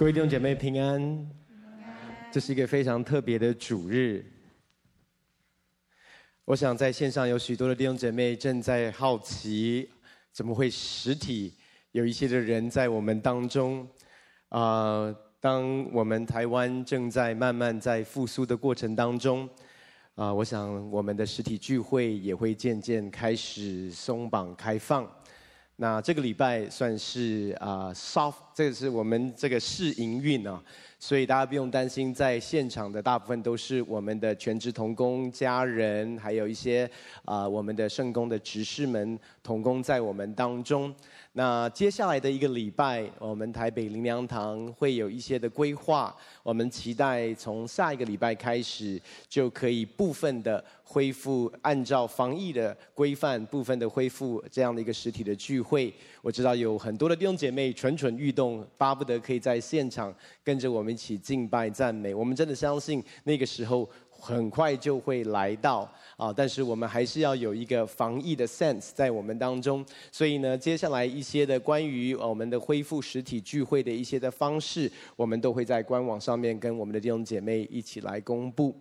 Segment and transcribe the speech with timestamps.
[0.00, 1.30] 各位弟兄姐妹平安，
[2.32, 4.24] 这是一个非常特别的主日。
[6.46, 9.90] 我想在线上有许多的弟兄姐妹正在好奇，
[10.32, 11.52] 怎么会实体
[11.92, 13.86] 有一些的人在我们当中？
[14.48, 19.46] 啊、呃，当我们台湾正在慢慢在复苏的过程当中，
[20.14, 25.06] 啊、呃，我想我们的实体聚会也会渐渐开始松绑开放。
[25.76, 30.62] 那这个礼拜算是啊、呃、soft，这是我们这个试营运啊，
[30.98, 36.88] 所以大家不用担心，在现场的大部分都是我们的全职童工家人，还有一些
[37.24, 40.94] 啊、我们的圣工的执事们童工在我们当中。
[41.32, 46.14] 那接下来的一个礼拜，我们台北灵粮堂会有一些的规划。
[46.42, 55.94] 我们期待从下一个礼拜开始，就可以部分的恢复按照防疫的规范，部分的恢复这样的一个实体的聚会。
[56.20, 60.14] 我知道有很多的弟兄姐妹蠢蠢欲动，巴不得可以在现场
[60.44, 62.14] 跟着我们一起敬拜赞美。
[62.14, 63.88] 我们真的相信那个时候。
[64.22, 69.82] 很快就会来到啊，但是我们还是要有一个防疫的 sense 在我们当中。
[70.12, 78.76] 所以呢，接下来一些的关于我们的恢复实体聚会的一些的方式，我们都会在官网上面跟我们的弟兄姐妹一起来公布。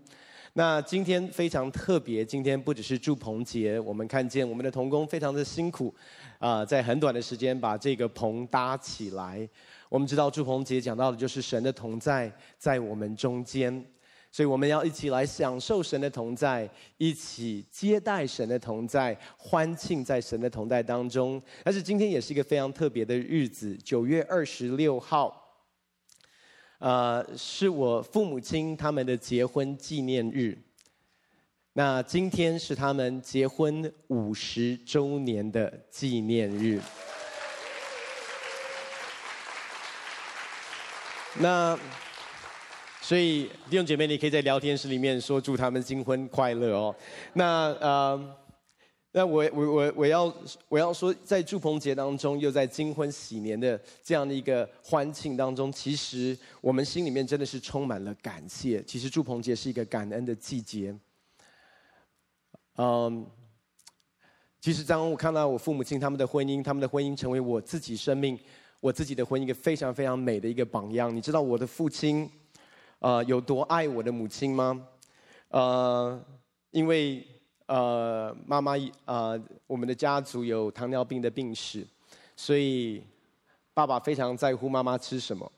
[0.53, 5.93] 那今天非常特别，今天不只是祝棚节，我们看见我们的童工非常的辛苦
[6.39, 9.47] 啊，在很短的时间把这个棚搭起来。
[9.87, 13.85] 我们知道祝棚节讲到的就是神的同在在我们中间。
[14.31, 21.41] 所以我们要一起来享受神的同在，一起接待神的同在，欢庆在神的同在当中。
[21.63, 25.38] 但是今天也是一个非常特别的日子，九月二十六号，
[26.79, 30.57] 呃，是我父母亲他们的结婚纪念日。
[31.73, 36.81] 那今天是他们结婚五十周年的纪念日。
[41.37, 41.77] 那。
[43.01, 46.95] 所以弟兄姐妹，你可以在聊天室里面说祝他们新婚快乐哦。
[47.33, 48.35] 那呃，
[49.11, 50.33] 那我我我我要
[50.67, 58.83] 我要说，在祝棚节当中，又在金婚喜年的这样的一个欢庆当中，其实我们心里面真的是充满了感谢。
[58.83, 60.95] 其实祝棚节是一个感恩的季节。
[62.75, 63.25] 嗯，
[64.61, 68.39] 其实当我看到我父母亲他们的婚姻，他们的婚姻成为我自己生命、
[68.79, 71.13] 我自己的婚姻一个非常非常美的一个榜样。
[71.15, 72.29] 你知道我的父亲。
[73.01, 74.85] 呃，有多爱我的母亲吗？
[75.47, 76.21] 呃，
[76.71, 77.25] 因为
[77.69, 78.73] 呃，妈妈
[79.05, 81.85] 呃，我们的家族有糖尿病的病史，
[82.35, 82.99] 所以
[83.75, 85.51] 爸爸非常在乎妈妈吃什么。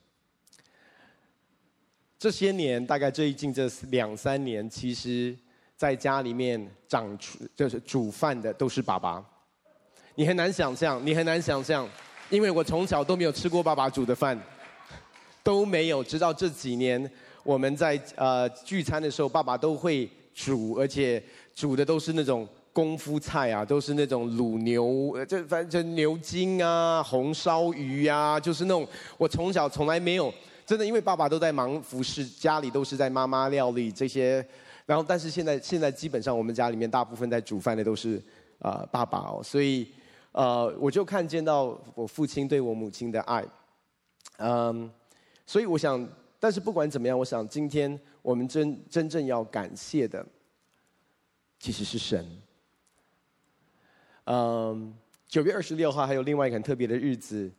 [2.20, 5.34] 这些年，大概最近这两三年，其实
[5.78, 9.26] 在家里面长出就是煮饭的都是爸爸。
[10.16, 11.88] 你很难想象，你很难想象，
[12.30, 14.38] 因为我从小都没有吃过爸爸煮的饭，
[15.42, 17.10] 都没有，直到这几年。
[17.42, 21.22] 我们在呃聚餐的时候，爸爸都会煮，而且
[21.54, 28.88] 煮的都是那种功夫菜啊，都是那种卤牛，这反正牛筋啊、红烧鱼啊，就是那种
[29.18, 30.34] 我从小从来没有
[30.66, 34.46] 真的，因为爸爸都在忙服侍，家里都是在妈妈料理这些，
[34.86, 38.16] 然后但是现在现在基本上我们家里面大部分在煮饭的都是
[38.60, 39.88] 啊、呃、爸爸哦，所以
[40.32, 43.46] 呃我就看见到我父亲对我母亲的爱，
[44.38, 44.90] 嗯，
[45.46, 46.08] 所以我想。
[46.44, 50.26] 但是不管怎么样，我想今天我们真真正要感谢的，
[51.60, 52.26] 其实是神。
[54.26, 54.94] 嗯，
[55.28, 57.52] 九月二十六号还有另外一个很特别的日子，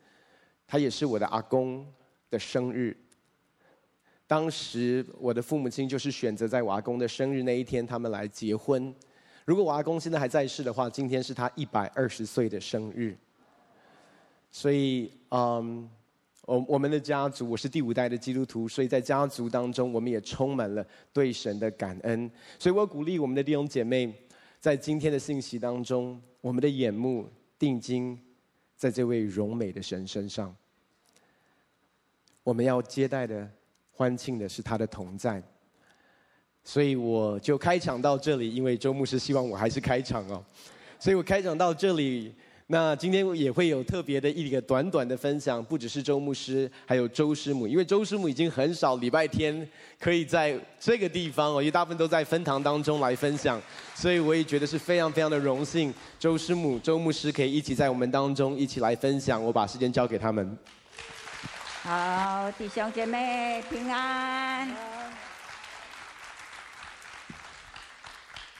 [0.67, 1.87] 他也是我的阿公
[2.31, 2.97] 的生日。
[4.27, 8.95] 当时我的父母亲就是选择在我阿公的生日那一天，他们来结婚。
[9.45, 13.17] 如果我阿公现在还在世的话，今天是他一百二十岁的生日。
[14.51, 15.91] 所以，嗯。
[16.45, 22.29] 我我们的家族，我是第五代的基督徒，所以在家族当中，我们也充满了对神的感恩。
[22.59, 24.13] 所以我鼓励我们的弟兄姐妹，
[24.59, 27.31] 在今天的信息当中，我们的眼目
[27.61, 28.19] 定睛
[28.77, 30.53] 在这位荣美的神身上。
[32.43, 33.49] 我们要接待的、
[33.93, 35.41] 欢庆的是他的同在。
[36.65, 40.45] 所以我就开场到这里，因为周牧师希望我还是开场哦，
[40.99, 42.35] 所以我开场到这里。
[42.73, 49.69] 那今天也会有特别的一个短短的分享，不只是周牧师，还有周师母，因为周师母已经很少礼拜天
[50.01, 53.61] 可以在这个地方哦，因为大部分都在分堂当中来分享，
[53.95, 59.45] 所以我也觉得是非常非常的荣幸，周师母、周牧师可以一起在我们当中一起来分享。
[59.45, 60.57] 我把时间交给他们。
[61.83, 64.67] 好，弟兄姐妹平安。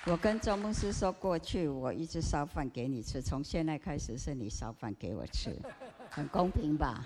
[0.05, 5.57] 我跟周牧师说，过去我一直烧饭给你吃，从现在开始是你烧饭给我吃，
[6.11, 7.05] 很公平吧？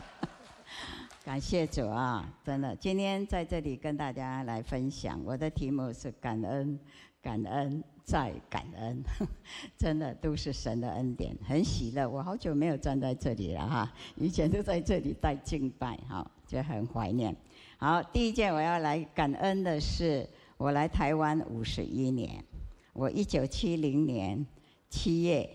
[1.24, 2.30] 感谢主啊！
[2.44, 6.78] 真的，今天在这里跟大家来分享，我的题目是感恩，
[7.22, 9.02] 感恩再感恩，
[9.78, 12.06] 真的都是神的恩典，很喜乐。
[12.06, 17.34] 我好久没有站在这里了哈，以前都在这里带敬拜哈，就很怀念。
[17.78, 22.44] 好，第一件我要来感恩的是，我来台湾五十一年，
[22.92, 24.46] 我一九七零年
[24.88, 25.48] 七月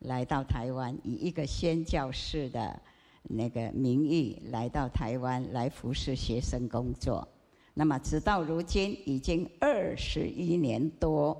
[0.00, 2.80] 来到台湾，以一个宣教士的。
[3.28, 7.26] 那个名义来到台湾来服侍学生工作，
[7.74, 11.36] 那么直到如今已经二十一年多，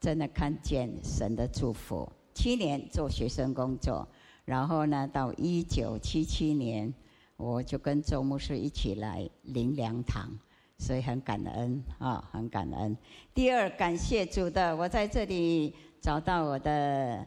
[0.00, 2.10] 真的看见神的祝福。
[2.32, 4.08] 七年做学生工作，
[4.46, 6.94] 然后呢，到一九七七年，
[7.36, 10.30] 我就跟周牧师一起来灵粮堂，
[10.78, 12.96] 所以很感恩啊，很感恩。
[13.34, 17.24] 第二，感谢主的，我在这里找到我的。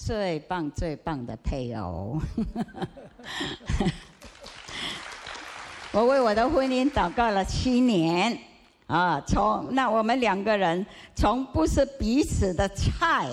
[0.00, 2.20] 最棒最棒的配偶，
[5.90, 8.38] 我为我的婚姻祷告了七年，
[8.86, 10.86] 啊，从那我们两个人
[11.16, 13.28] 从不是彼此的菜，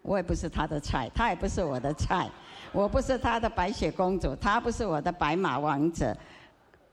[0.00, 2.30] 我也不是他的菜，他也不是我的菜，
[2.72, 6.16] 我不是他的白雪公主，他不是我的白马王子，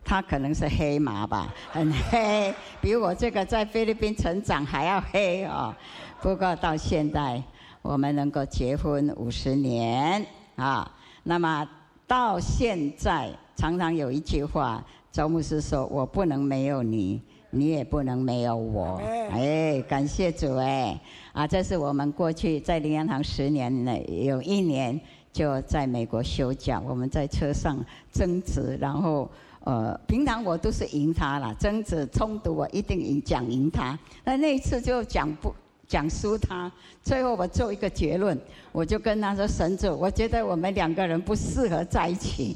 [0.03, 5.73] 他可能是黑马吧，很黑，比我这个在菲律宾成长还要黑哦，
[6.21, 7.41] 不过到现在。
[7.83, 10.23] 我们能够结婚五十年
[10.55, 10.87] 啊，
[11.23, 11.67] 那么
[12.05, 17.19] 到现在常常有一句话，周牧师说：“我不能没有你，
[17.49, 19.01] 你也不能没有我。”
[19.33, 20.95] 哎，感谢主哎！
[21.33, 25.01] 啊，这是我们过去在林洋堂十年内有一年
[25.33, 27.83] 就在美国休假，我们在车上
[28.13, 29.27] 争执，然后
[29.63, 35.53] 呃，平常我都是赢他了，争执冲突我一定赢讲赢他，那那一次就讲不。
[35.87, 36.71] 讲输他，
[37.03, 38.39] 最后我做一个结论，
[38.71, 42.55] 我就跟他说：“神主，我觉得我们两个人不适合在一起。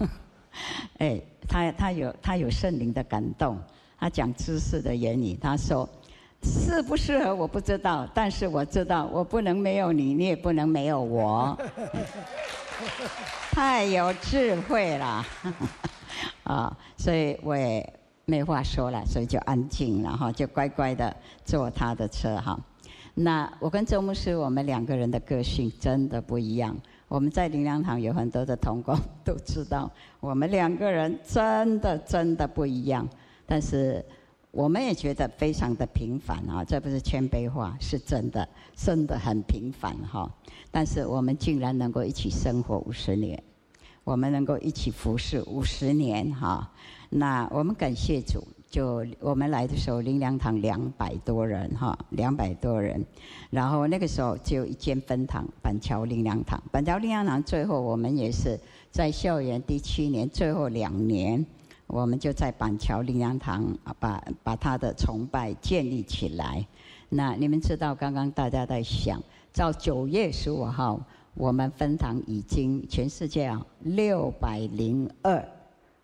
[0.96, 3.58] ”哎，他他有他有圣灵的感动，
[3.98, 5.86] 他讲知识的原理，他说
[6.42, 11.54] 适不适合我不知道，但是我知道我不能没有你，你也不能没有我。
[13.52, 15.22] 太有智慧了
[16.44, 16.76] 啊！
[16.96, 17.92] 所以我也
[18.24, 21.14] 没话说了，所以就安静，然后就乖乖的
[21.44, 22.58] 坐他的车哈。
[23.14, 26.76] 那我跟周牧师，我们两个人的个性真的不一样。
[27.08, 29.90] 我们在灵粮堂有很多的同工都知道，
[30.20, 33.06] 我们两个人真的真的不一样。
[33.46, 34.02] 但是
[34.52, 40.30] 我们也觉得非常的平凡啊，这不是谦卑话，是真的，真的很平凡哈。
[40.70, 43.42] 但是我们竟然能够一起生活五十年，
[44.04, 46.70] 我们能够一起服侍五十年哈。
[47.08, 48.42] 那我们感谢主。
[48.70, 53.04] 就我们来的时候，灵粮堂两百多人哈，两百多人。
[53.50, 56.62] 然后那个时候只有一间分堂，板桥灵粮堂。
[56.70, 58.56] 板桥灵粮堂最后我们也是
[58.92, 61.44] 在校园第七年，最后两年，
[61.88, 66.64] 我们就在板桥灵粮堂把把他的崇拜建立起来。
[67.08, 69.20] 那你们知道，刚刚大家在想，
[69.52, 71.00] 到九月十五号，
[71.34, 75.48] 我们分堂已经全世界啊六百零二。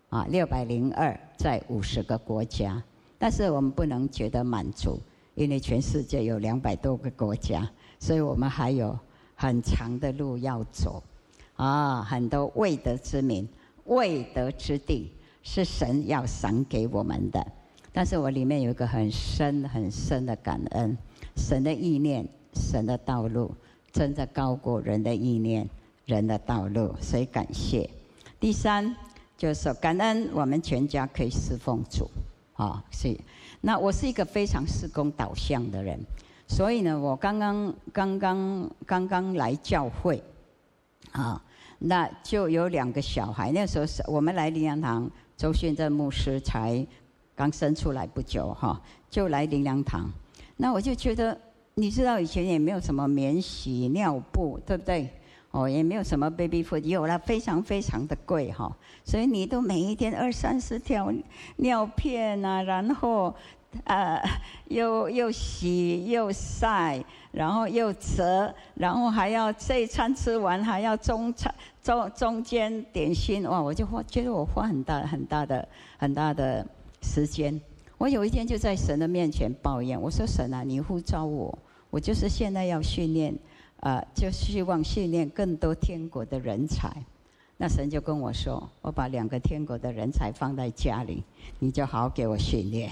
[0.09, 2.81] 啊，六百零二在五十个国家，
[3.17, 4.97] 但是我们不能觉得满足，
[5.35, 7.69] 因为全世界有两百多个国家，
[7.99, 8.97] 所以我们还有
[9.35, 11.03] 很长的路要走。
[11.57, 13.45] 啊，很多未得之民、
[13.83, 15.11] 未得之地
[15.43, 17.45] 是神要赏给我们的。
[17.91, 20.97] 但是我里面有一个很深很深的感恩，
[21.35, 23.53] 神的意念、神的道路，
[23.91, 25.69] 真的高过人的意念、
[26.05, 27.89] 人的道路，所以感谢。
[28.39, 28.95] 第三。
[29.37, 32.09] 就是说，感恩我们全家可以侍奉主，
[32.55, 33.15] 啊，是。
[33.61, 35.99] 那我是一个非常事工导向的人，
[36.47, 40.23] 所以呢，我刚刚刚刚刚刚来教会，
[41.11, 41.39] 啊，
[41.77, 43.51] 那就有两个小孩。
[43.51, 46.83] 那时候是我们来灵粮堂，周训正牧师才
[47.35, 50.09] 刚生出来不久，哈，就来灵粮堂。
[50.55, 51.39] 那我就觉得，
[51.79, 55.07] 你知道以前也没有什么免洗尿布，对不对？
[55.51, 61.13] 哦，也没有什么 baby food，有了非常非常的贵哈，所以你都每一天二三十条
[61.57, 63.33] 尿片啊，然后
[63.83, 64.19] 呃
[64.69, 71.53] 又又洗又晒，然后又折，然后还要这一餐吃完还要中餐
[71.83, 73.61] 中中间点心，哇！
[73.61, 75.67] 我就花觉得我花很大很大的
[75.99, 76.65] 很大的
[77.03, 77.61] 时间。
[77.99, 81.57] 我有一天就在神的面前抱怨，我说神啊，你呼召我，
[81.89, 83.37] 我就是现在要训练。
[83.79, 86.91] 啊、呃，就希望训练更多天国的人才。
[87.57, 91.23] 那神就跟我说：“我把两个天国的人才放在家里，
[91.59, 92.89] 你就好好给我训练。”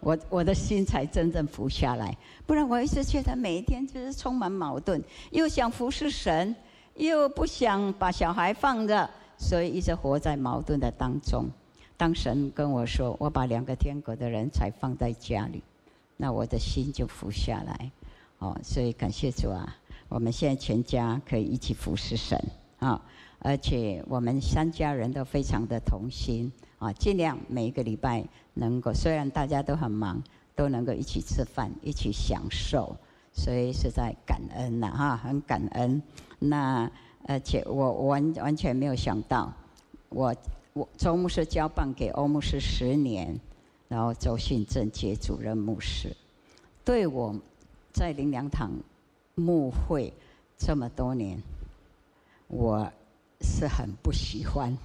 [0.00, 2.16] 我我的心才真正服下来。
[2.46, 6.56] 不然我一直觉得每一天就是充满矛盾，又想服侍神，
[6.94, 11.44] 又不想把小孩放着，所以一直活在矛盾的当中。
[11.98, 15.62] 当神跟我说：“我把两个天国的人才放在家里”，
[16.16, 17.90] 那我的心就服下来。
[18.38, 19.76] 哦，所以感谢主啊！
[20.08, 22.38] 我们现在全家可以一起服侍神
[22.78, 23.02] 啊，
[23.38, 28.22] 而且我们三家人都非常的同心啊，尽量每一个礼拜
[28.54, 30.22] 能够，虽然大家都很忙，
[30.54, 32.94] 都能够一起吃饭，一起享受，
[33.32, 36.00] 所以是在感恩呐哈，很感恩。
[36.38, 36.90] 那
[37.26, 39.50] 而且我完完全没有想到，
[40.10, 40.36] 我
[40.74, 43.40] 我周牧师交棒给欧牧师十年，
[43.88, 46.14] 然后周信正接主任牧师，
[46.84, 47.34] 对我。
[47.96, 48.70] 在灵粮堂
[49.36, 50.12] 牧会
[50.58, 51.42] 这么多年，
[52.46, 52.86] 我
[53.40, 54.76] 是很不喜欢，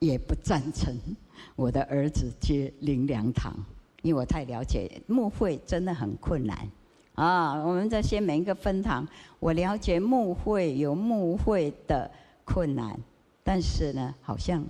[0.00, 0.92] 也不赞成
[1.54, 3.54] 我的儿子接灵粮堂，
[4.02, 6.68] 因为我太了解牧会真的很困难
[7.14, 7.54] 啊。
[7.64, 9.06] 我们这些每一个分堂，
[9.38, 12.10] 我了解牧会有牧会的
[12.44, 12.98] 困难，
[13.44, 14.64] 但是呢，好像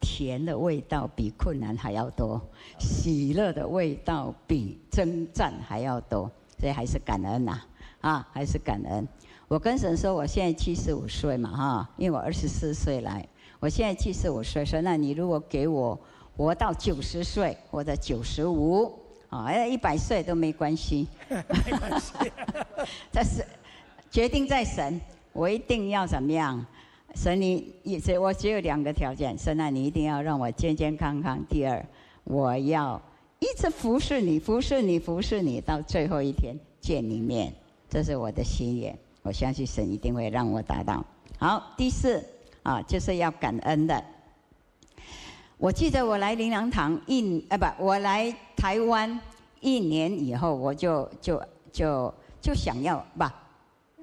[0.00, 2.40] 甜的味道比困难还要多，
[2.78, 6.32] 喜乐的味道比征战还要多。
[6.58, 7.52] 所以还是感恩呐，
[8.00, 9.06] 啊，啊，还是感恩。
[9.48, 13.24] 我跟神说，我现在七十五岁嘛，哈，因为我二十四岁来，
[13.60, 15.98] 我现在七十五岁，说那你如果给我
[16.36, 18.92] 活到九十岁或者九十五，
[19.28, 21.06] 啊，哎，一百岁都没关系。
[21.28, 22.12] 没关系。
[23.12, 23.44] 但是
[24.10, 25.00] 决定在神，
[25.32, 26.64] 我一定要怎么样？
[27.14, 27.72] 神你，
[28.20, 31.38] 我只有两个条件，神啊，你一定要让我健健康康。
[31.48, 31.86] 第二，
[32.24, 33.00] 我要。
[33.38, 37.52] 一直服侍你，服侍你，服侍你，到最后一天见你面，
[37.88, 38.96] 这是我的心愿。
[39.22, 41.04] 我相信神一定会让我达到。
[41.38, 42.24] 好，第四
[42.62, 44.02] 啊，就是要感恩的。
[45.58, 49.20] 我记得我来灵粮堂一啊不，我来台湾
[49.60, 53.24] 一年以后，我就就就就想要不，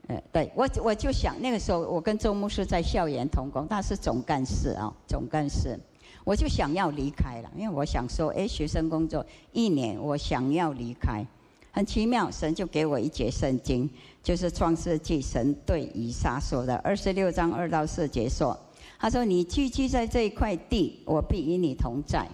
[0.07, 5.79] 呃，对我我就想那个时候我跟周牧师在校园同工，他是总干事啊，总干事。
[6.23, 11.25] 我就想要离开了，因为我想说，哎，学生工作一年，我想要离开。
[11.71, 13.89] 很奇妙，神就给我一节圣经，
[14.21, 18.57] 就是创世纪神对以撒说的二十六章二到四节说
[18.99, 22.27] ：“他说，你寄居在这一块地，我必与你同在，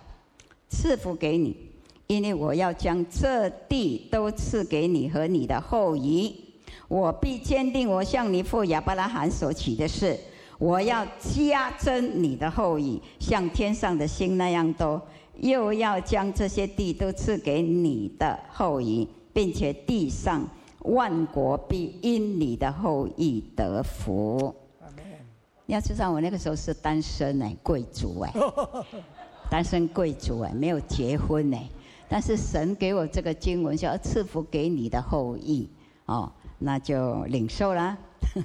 [0.67, 1.55] 赐福给你，
[2.07, 6.35] 因为我要将这地都赐给你和你的后裔。
[6.89, 10.19] 我必坚定我向你父亚伯拉罕所起的誓。”
[10.59, 15.01] 我要加增你的后裔，像天上的星那样多，
[15.37, 20.45] 又要将这些地都赐给你的后裔，并且地上
[20.79, 24.53] 万国必因你的后裔得福。
[25.65, 28.33] 你要知道，我那个时候是单身哎，贵族哎，
[29.49, 31.69] 单身贵族哎，没有结婚哎，
[32.09, 35.69] 但是神给我这个经文，叫赐福给你的后裔
[36.05, 37.97] 哦，那就领受了。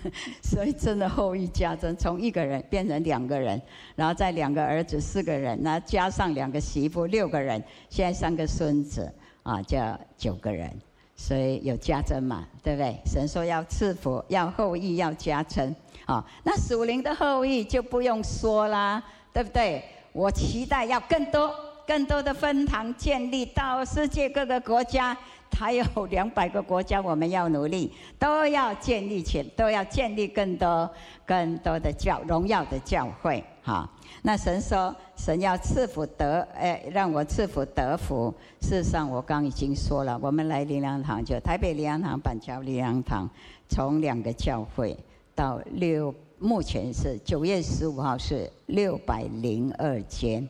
[0.43, 3.61] 所以真的后裔加增，从一个人变成两个人，
[3.97, 9.13] 然后再两个儿子四个人，那加上两个媳妇六个人，现在三个孙子
[9.43, 10.71] 啊，叫九个人，
[11.17, 12.97] 所以有加增嘛，对不对？
[13.05, 15.75] 神说要赐福，要后裔要加增
[16.07, 19.03] 啊，那属灵的后裔就不用说啦，
[19.33, 19.83] 对不对？
[20.13, 21.53] 我期待要更多
[21.87, 25.17] 更多的分堂建立到世界各个国家。
[25.55, 30.91] 还有两百个国家，我们要努力，都要建立起，都要建立更多、
[31.25, 33.43] 更多的教荣耀的教会。
[33.63, 33.89] 哈，
[34.23, 38.35] 那神说，神要赐福得，哎，让我赐福得福。
[38.61, 43.31] 事实上，我刚已经说了，我们来灵粮堂，就台北灵粮堂、板桥灵粮堂，
[43.69, 44.95] 从两个教会
[45.35, 50.47] 到六，目前是九月十五号是六百零二间。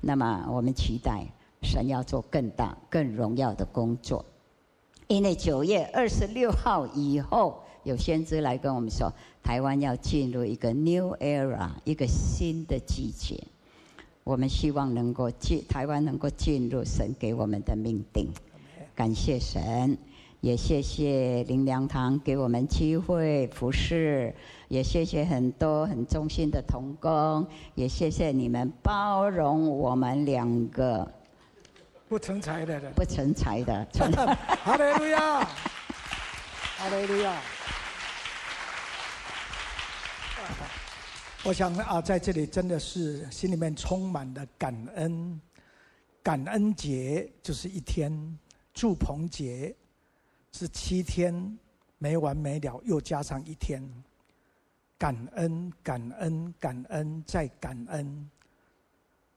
[0.00, 1.26] 那么，我们期待
[1.62, 4.24] 神要做更大、更荣耀的工作。
[5.06, 13.38] 因为九月二十六号以后，有先知来跟我们说，台湾要进入一个 new era，一个新的季节。
[14.24, 18.28] 我们希望能够进台湾，能够进入神给我们的命定。
[18.94, 19.98] 感谢神，
[20.40, 24.34] 也谢谢林良堂给我们机会服侍，
[24.68, 31.06] 也谢谢很多很忠心的童工，也谢谢你们包容我们两个。
[32.08, 33.84] 不成才的，不成才的，
[34.62, 37.40] 哈利路亚，哈利路亚。
[41.44, 45.40] 我想啊，在这里真的是心里面充满了感恩。
[46.22, 48.38] 感恩节就是一天，
[48.72, 49.74] 祝棚节
[50.52, 51.58] 是七天，
[51.98, 53.82] 没完没了，又加上一天。
[54.96, 58.30] 感恩，感恩，感恩，再感恩。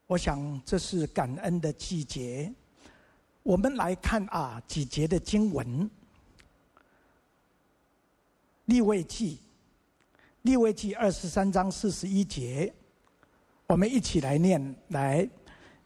[0.07, 2.51] 我想这是感恩的季节。
[3.43, 5.89] 我们来看啊几节的经文，
[8.65, 9.39] 利未记，
[10.43, 12.73] 利未记二十三章四十一节，
[13.67, 15.27] 我们一起来念来。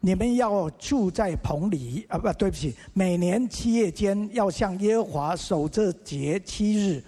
[0.04, 2.18] 你们要住在棚里啊！
[2.18, 7.04] 不，对不起，每年七月间要向耶和华守这节七日，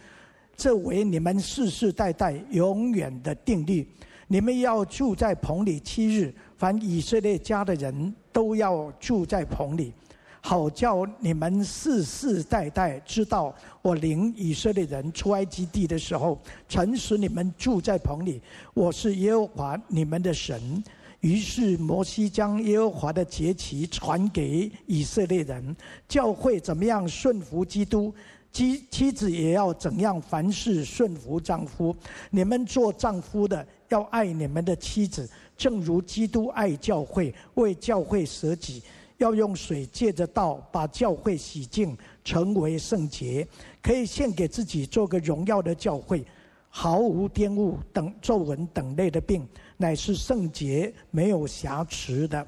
[0.55, 3.87] 这为你们世世代代永远的定律。
[4.27, 6.31] 你们要住在棚里七日，
[6.63, 9.91] 凡以色列家的人都要住在棚里，
[10.39, 16.39] 好叫你们世世代代知道，我领以色列人出埃及地的时候，
[16.69, 18.41] 曾使你们住在棚里。
[18.73, 20.81] 我是耶和华你们的神。
[21.19, 25.75] 于是摩西将耶和华的节期传给以色列人，
[26.07, 28.13] 教会怎么样顺服基督，
[28.53, 31.93] 妻妻子也要怎样凡事顺服丈夫。
[32.31, 38.81] 你们做丈夫的要爱你们的妻子，正如基督爱教会，为教会舍己，
[39.17, 43.47] 要用水借着道把教会洗净，成为圣洁，
[43.81, 46.25] 可以献给自己做个荣耀的教会，
[46.69, 49.47] 毫无玷污等皱纹等类的病。
[49.77, 52.45] 乃是圣洁，没有瑕疵的。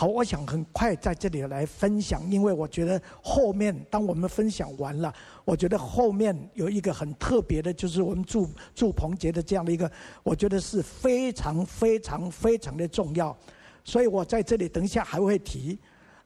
[0.00, 5.12] 好，我想很快在这里来分享，因为我觉得后面当我们分享完了，
[5.44, 9.92] 我觉得后面有一个很特别的，就是我们祝祝鹏杰的这样的一个，
[10.22, 13.36] 我觉得是非常非常非常的重要。
[13.84, 15.78] 所以我在这里等一下还会提。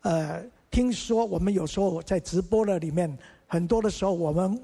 [0.02, 0.40] 呃，
[0.70, 3.12] 听说我们有时候在直播的里面，
[3.48, 4.56] 很多的时候我们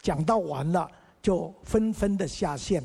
[0.00, 0.90] 讲到完了，
[1.20, 2.82] 就纷纷的下线。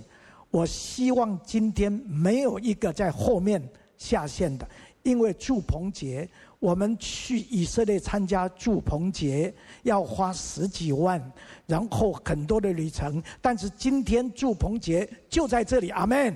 [0.51, 3.63] 我希望今天没有一个在后面
[3.98, 4.67] 下线的，
[5.03, 6.27] 因为祝棚节，
[6.60, 9.53] 我们去以色列参加祝棚节
[9.84, 11.22] 要花十几万，
[11.65, 13.22] 然后很多的旅程。
[13.41, 16.36] 但是今天祝棚节就在这里，阿门。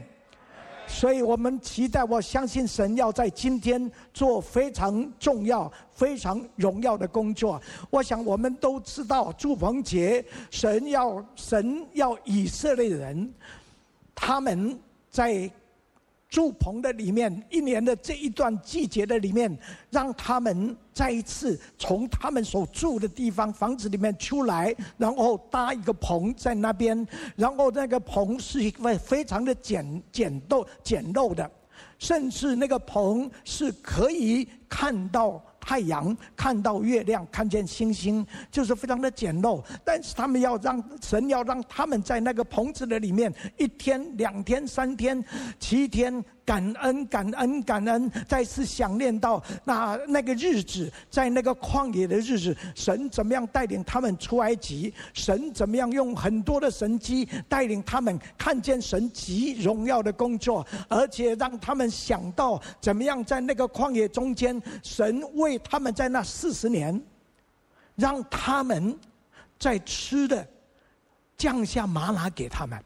[0.85, 7.59] 所以我们期待，我相信神要在今天做非常重要、非常荣耀的工作。
[7.89, 13.33] 我想我们都知道，祝棚节，神要神要以色列人。
[14.13, 14.77] 他们
[15.09, 15.49] 在
[16.33, 19.55] 住棚的里面，一年的这一段季节的里面，
[19.91, 31.47] 让他们再一次从他们所住的地方房子里面出来，然后搭一个棚在那边，然后那个棚是一个非常的简简陋简陋的，
[31.99, 35.39] 甚至那个棚是可以看到。
[35.65, 39.63] 太阳看到月亮，看见星星，就是非常的简陋。
[39.85, 45.23] 但是他们要让神要让他们在那个棚子的里面，一天、两天、三天、
[45.57, 46.23] 七天。
[46.45, 48.11] 感恩，感恩，感恩！
[48.27, 54.93] 再次想念到那那个日子，在那个旷野的日子，神怎么样带领他们出埃及？
[55.13, 67.01] 神怎么样用很多的神迹带领他们看见神极荣耀的工作，而且让他们想到怎么样在那个旷野中间，神为他们在那四十年，
[67.95, 68.97] 让他们
[69.57, 70.45] 在吃的
[71.37, 72.77] 降下吗哪给他们，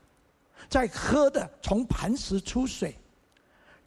[0.70, 2.96] 在喝的从磐石出水。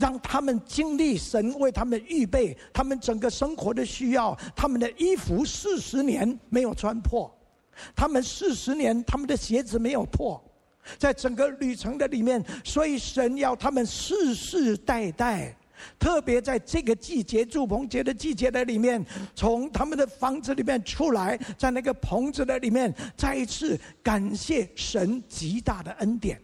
[0.01, 7.31] 让他们经历神为他们预备他们整个生活的需要，他们的衣服四十年没有穿破，
[7.95, 10.43] 他们四十年他们的鞋子没有破，
[10.99, 15.55] 在整个旅程的里面，所以神要他们世世代代，
[15.99, 26.41] 特别在这个季节祝棚节的季节的里面，从他们的房子里面出来，在那个棚子的里面，再一次感谢神极大的恩典。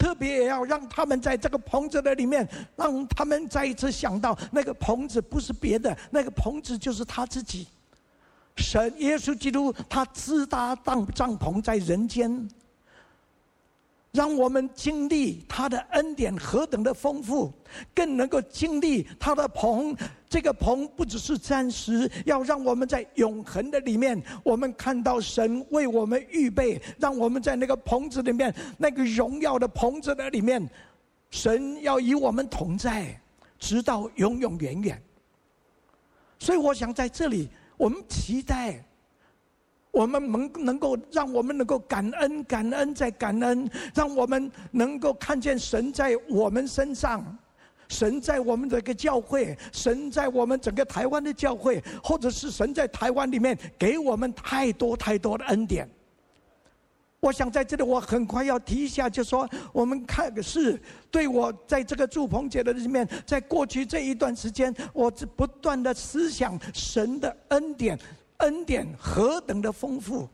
[0.00, 7.68] 特别也要让他们在这个棚子的里面，让他们再一次想到，那个棚子不是别的，那个棚子就是他自己。
[8.56, 12.48] 神耶稣基督，他支搭帐帐篷在人间。
[14.12, 17.52] 让我们经历他的恩典何等的丰富，
[17.94, 19.94] 更能够经历他的棚。
[20.30, 30.64] 这个棚不只是暂时，要让我们在永恒的里面，我们看到神为我们预备，让我们在那个棚子里面，那个荣耀的棚子的里面，
[31.30, 33.20] 神要与我们同在，
[33.58, 35.02] 直到永永远远。
[36.38, 38.82] 所以，我想在这里，我们期待。
[39.92, 47.36] 我们能能够让我们能够感恩，感恩再感恩，让我们能够看见神在我们身上，
[47.90, 55.86] 神在我们这个教会，神在我们整个台湾的教会，或者是神在台湾里面给我们太多太多的恩典。
[57.18, 67.98] 我想在这里，我很快要提一下，就说我们看的是对我在这个祝棚节的里面，在过去这一段时间，我不断的思想神的恩典。
[68.38, 70.26] 恩典何等的丰富！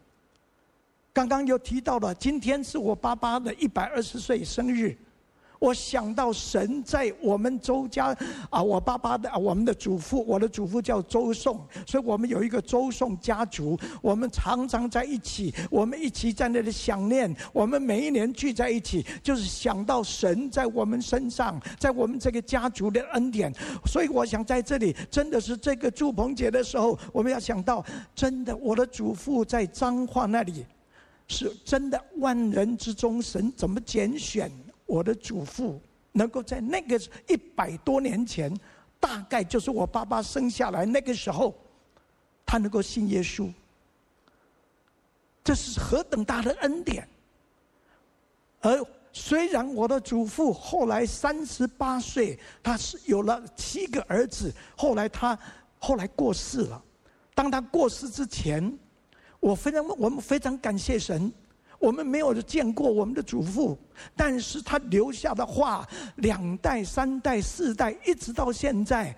[1.12, 4.96] 刚刚又提到了，今天是我爸爸的一百二十岁生日，
[5.58, 8.16] 我想到神在我们周家
[8.50, 13.78] 啊，我爸爸的，我们的祖父，我的祖父叫周颂，所以我们有一个周颂家族。
[14.02, 17.34] 我们常常在一起，我们一起在那里想念。
[17.52, 23.52] 我们每一年聚在一起，就是想到神在我们身上，在我们这个家族的恩典。
[23.86, 30.66] 所以我想在这里，真的是这个祝棚节的时候，我们要想到，真的我的祖父在彰化那里，
[31.28, 34.50] 是真的万人之中，神怎么拣选？
[34.86, 35.80] 我的祖父
[36.12, 38.52] 能够在那个一百多年前，
[38.98, 41.54] 大概就是我爸爸生下来那个时候，
[42.46, 43.52] 他能够信耶稣，
[45.44, 47.06] 这是何等大的恩典！
[48.60, 55.38] 而虽然我的祖父后来三十八岁，他是有了七个儿子，后来他
[55.78, 56.82] 后来过世了。
[57.34, 58.78] 当他过世之前，
[59.40, 61.32] 我非常我们非常感谢神。
[61.86, 63.78] 我们没有见过我们的祖父，
[64.16, 69.16] 但是他留下的话，两代、三代、四代，一直到现在，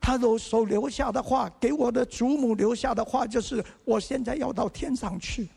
[0.00, 5.50] 他都所留下的话，给我的祖母留下的话，就是我现在要到天上去，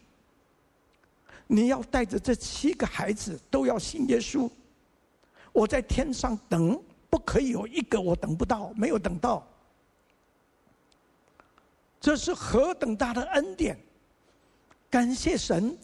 [1.48, 4.50] 你要带着这七个孩子都要信耶稣，
[5.54, 6.78] 我在天上等，
[7.10, 9.48] 不可以有一个我等不到，没有等到，
[12.02, 13.80] 这是何等大的恩典，
[14.90, 15.78] 感谢神。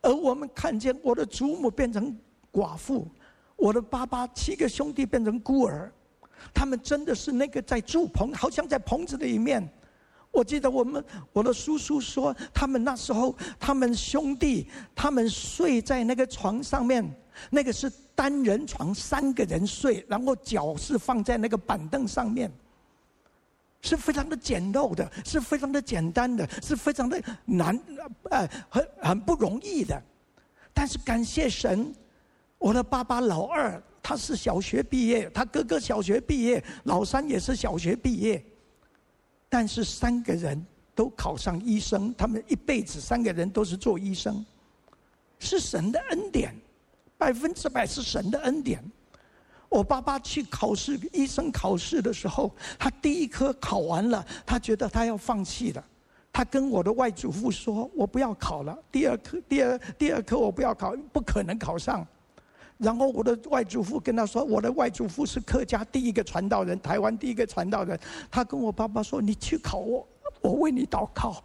[0.00, 2.16] 而我们看见我的祖母变成
[2.52, 3.06] 寡妇，
[3.56, 5.92] 我的爸爸七个兄弟变成孤儿，
[6.54, 9.68] 他们真的是那个在住棚，好像在棚子里面。
[10.30, 17.04] 我记得我们我的叔叔说，他们那时候他们兄弟他们睡在那个床上面，
[17.50, 22.52] 那个是单人床，三个人睡，然后脚是放在那个板凳上面。
[23.80, 27.78] 是非常的简陋的，是非常的简单的，是非常的难，
[28.30, 30.02] 呃，很很不容易的。
[30.74, 31.94] 但是感谢神，
[32.58, 38.44] 我的爸爸老二他是小学毕业，他哥哥小学毕业，老三也是小学毕业。
[39.48, 40.64] 但是三个人
[40.94, 44.44] 都考上医生，他们一辈子三个人都是做医生，
[45.38, 46.54] 是神的恩典，
[47.16, 48.82] 百分之百是神的恩典。
[49.68, 55.84] 我爸爸去考试，医生考试的时候，他第一科考完了，他觉得他要放弃了。
[56.32, 62.06] 他跟我的外祖父说：“我不要考了，第二科，第二第二科我不要考，不可能考上。”
[62.78, 67.98] 然后我的外祖父跟他说：“我的外祖父是客家第一个传道人，台湾第一个传道人。”
[68.30, 70.06] 他跟我爸爸说：“你去考我，
[70.40, 71.42] 我为你祷告。”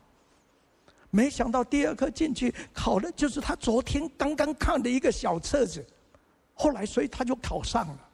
[1.09, 5.83] 没想到第二科进去考的就是他昨天刚刚看的一个小册子，
[6.53, 8.09] 后来所以他就考上了。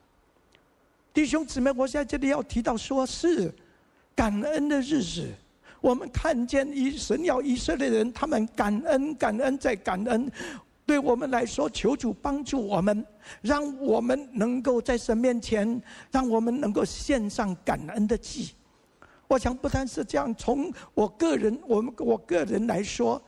[1.13, 3.53] 弟兄姊妹，我在这里要提到，说是
[4.15, 5.27] 感恩的日子。
[5.81, 10.31] 我们看见以神要以色列人，他们感恩、感恩再感恩。
[10.85, 13.05] 对我们来说，求主帮助我们，
[13.41, 18.51] 让我们能够在神面前，让我们能够献上感恩的祭。
[19.27, 23.21] 我想不单是这样，从我个人，我们我个人来说，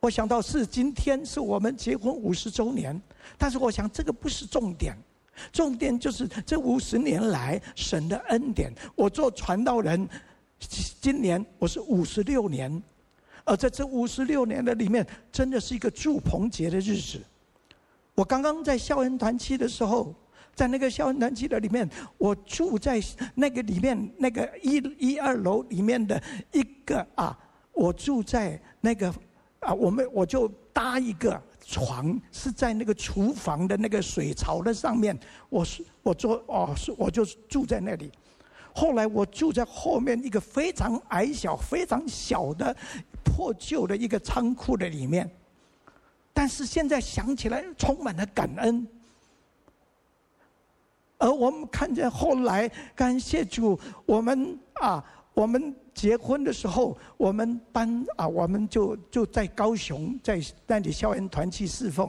[0.00, 3.00] 我想到是今天是我们结婚五十周年，
[3.36, 4.94] 但是我想这个不是重点。
[5.52, 8.72] 重点就是这五十年来神的恩典。
[8.94, 10.08] 我做传道人，
[11.00, 12.82] 今年我是五十六年，
[13.44, 17.20] 而在这五十六年的里面，真的是一个住棚节的日子。
[18.14, 20.14] 我刚刚在校园团契的时候，
[20.54, 23.00] 在那个校园团契的里面，我住在
[23.34, 26.20] 那个里面那个一一二楼里面的
[26.52, 27.38] 一个啊，
[27.72, 29.14] 我住在那个
[29.60, 31.40] 啊，我们我就搭一个。
[31.70, 35.16] 床是在那个厨房的那个水槽的上面，
[35.50, 38.10] 我是我做哦，是我就住在那里。
[38.74, 42.74] 后来我住在后面一个非常矮小、非常小的
[43.22, 45.30] 破旧的一个仓库的里面。
[46.32, 48.88] 但是现在想起来，充满了感恩。
[51.18, 55.04] 而我们看见后来，感谢主，我们啊，
[55.38, 55.74] 我们。
[55.94, 62.08] 结婚的时候，我们班啊，我们就就在高雄，在那里校园团契侍奉。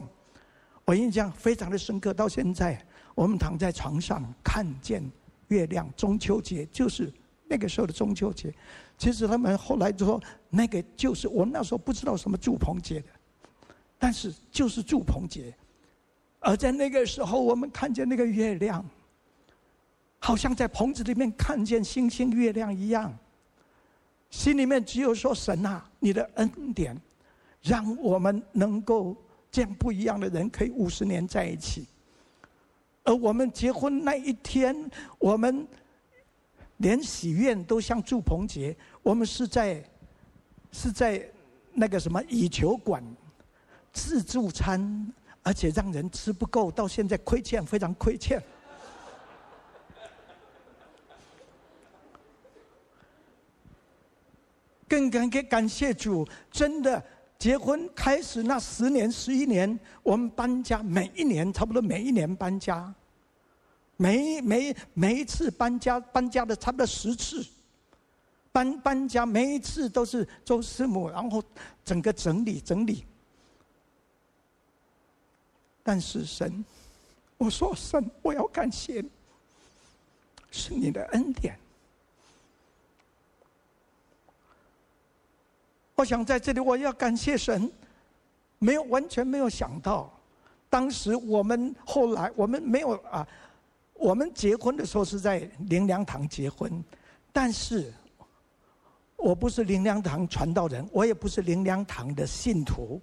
[0.84, 2.80] 我印象非常的深刻，到现在，
[3.16, 5.02] 我们躺在床上看见
[5.48, 5.92] 月亮。
[5.96, 7.12] 中秋节就是
[7.48, 8.54] 那个时候的中秋节。
[8.96, 13.08] 其实他们后来就说，那个就是我们那时候不知道什么祝棚节的，
[13.98, 15.52] 但是就是祝棚节。
[16.38, 18.88] 而在那个时候，我们看见那个月亮，
[20.20, 23.12] 好像在棚子里面看见星星、月亮一样。
[24.28, 26.96] 心里面只有说：“神啊，你的恩典，
[27.62, 29.16] 让我们能够
[29.50, 31.86] 这样不一样的人可以五十年在一起。
[33.02, 35.66] 而我们结婚那一天，我们
[36.76, 38.76] 连喜宴都像祝棚节。
[39.02, 39.82] 我们是在
[40.70, 41.28] 是在
[41.72, 43.02] 那个什么羽球馆
[43.92, 48.40] 自助餐，而且让人吃不够，到现在亏欠，非常亏欠。
[54.90, 57.00] 更感感感谢主，真的
[57.38, 62.92] 结婚开始那十年、十一年，我们搬家，每一年差不多每一年搬家，
[63.96, 67.46] 每每每一次搬家搬家的差不多十次，
[68.50, 71.40] 搬搬家每一次都是周师母，然后
[71.84, 73.04] 整个整理整理。
[75.84, 76.64] 但是神，
[77.38, 79.04] 我说神，我要感谢，
[80.50, 81.56] 是你的恩典。
[86.00, 87.70] 我想在这里，我要感谢神，
[88.58, 90.10] 没有完全没有想到，
[90.70, 93.28] 当时我们后来我们没有啊，
[93.92, 96.82] 我们结婚的时候是在灵粮堂结婚，
[97.34, 97.92] 但是
[99.18, 102.98] 我不是灵粮堂传道人，我也不是灵粮堂的信徒，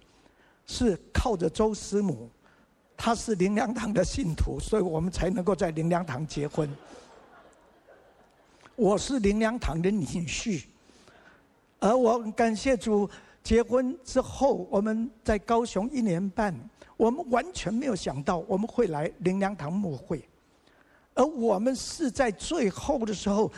[0.66, 2.28] 是靠着周师母，
[2.96, 6.68] 她是灵粮堂的信徒，所以我们才能够在灵粮堂结婚。
[8.74, 10.64] 我是灵粮堂的女婿。
[11.80, 13.08] 而我感谢主，
[13.42, 16.52] 结婚之后我们在高雄一年半，
[16.96, 20.28] 我们完全没有想到我们会来灵粮堂牧会，
[21.14, 23.50] 而我们是在最后的时候，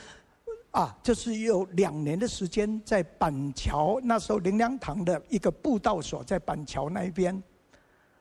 [0.70, 7.42] 啊，就是有两年的时间在板桥，那时候灵粮堂的一个布道所在板桥那一边，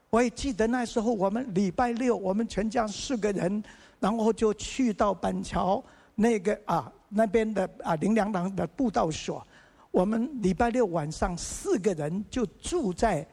[0.09, 3.61] 我也记得那时候我们礼拜六我们全家四个人，
[3.99, 5.83] 然后就去到板桥
[6.15, 9.45] 那个啊那边的啊灵粮堂的布道所。
[9.91, 13.25] 我们礼拜六晚上四个人就住在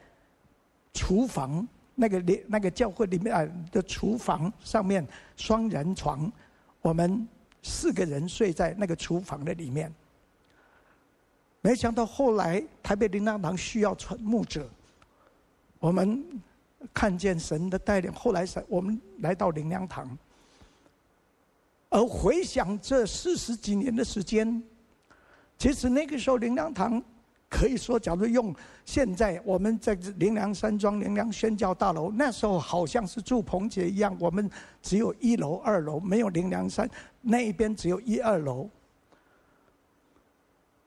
[0.95, 6.33] 厨房那个里那个教会里面啊的厨房上面双人床，
[6.81, 7.29] 我们
[7.63, 9.93] 四个人睡在那个厨房的里面。
[11.61, 14.69] 没想到后来台北灵粮堂需要传牧者，
[15.79, 16.25] 我们
[16.95, 20.17] 看见神的带领，后来神我们来到灵粮堂，
[21.91, 24.63] 而回想这四十几年的时间。
[25.59, 27.03] 其实那个时候，灵粮堂
[27.49, 34.51] 可以说，假如用现在我们在灵粮山庄、灵粮宣教大楼，那时候好像是住棚节一样，我们
[34.83, 36.89] 只有一楼、二楼，没有灵粮山
[37.23, 38.69] 那一边只有一二楼。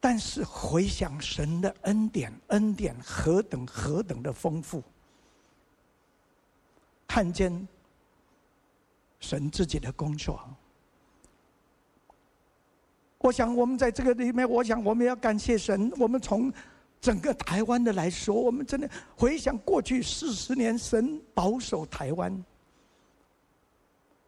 [0.01, 4.81] 但是回想神的恩典，恩典何等何等的丰富，
[7.05, 7.67] 看见
[9.19, 10.39] 神自己的工作。
[13.19, 15.91] 我想，我们在这个里面，我想我们要感谢神。
[15.97, 16.51] 我们从
[17.01, 22.43] 整个台湾的来说，我们真的回想过去四十年，神保守台湾，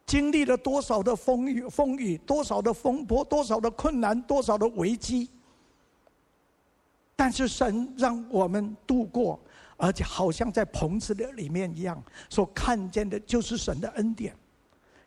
[0.04, 5.30] 经历了多少的风雨、风雨，多少的风波，多少的困难，多少的危机。
[7.16, 9.40] 但是神让我们度过，
[9.78, 14.36] 而且好像在棚子的里面一样，所看见的就是神的恩典。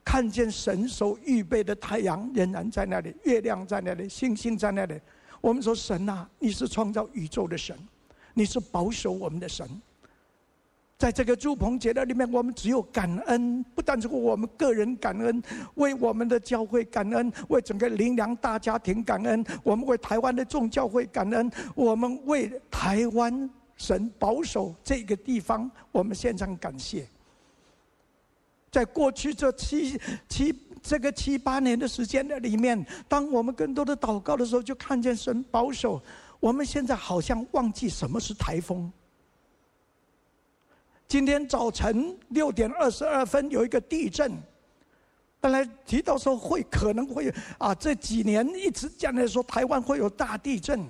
[0.06, 4.94] 看见神所预备的太阳仍然在那里，月亮在那里，星星在那里。
[5.42, 7.76] 我们说神啊，你是创造宇宙的神，
[8.36, 9.68] 你是保守我们的神。
[10.98, 27.06] 在这个住棚节的里面，我们只有感恩，不但是我们个人感恩，为我们的教会感恩，为整个灵粮大家庭感恩，我们为台湾的众教会感恩，我们为台湾神保守这个地方，我们献上感谢。
[28.76, 36.02] 在过去这七七这个七八年的时间的里面，当我们更多的祷告的时候，就看见神保守。
[36.42, 38.92] 我们现在好像忘记什么是台风。
[41.08, 44.34] 今天早晨六点二十二分有一个地震，
[45.40, 50.86] 本来提到说会可能会啊，这几年一直讲来说台湾会有大地震，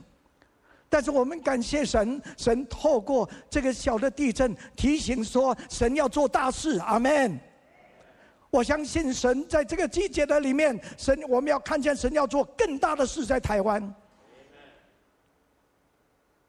[0.90, 7.40] 但是我们感谢神，神透过这个小的地震提醒说，神要做大事，阿门。
[8.56, 13.94] 我相信神在这个季节的里面，神我们要看见神要做更大的事在台湾，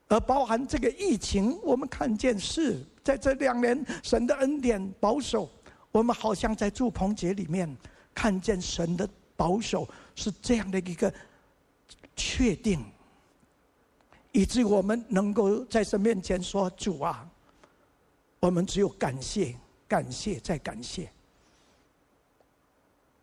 [0.07, 5.51] 而包含这个疫情，我们看见是在这两年神的恩典保守，
[5.90, 7.77] 我们好像在祝棚节里面
[8.14, 11.12] 看见神的保守是这样的一个
[12.14, 12.85] 确定，
[14.31, 17.29] 以至于我们能够在神面前说：“主啊，
[18.38, 19.57] 我们只有感谢、
[19.88, 21.11] 感谢再感谢。”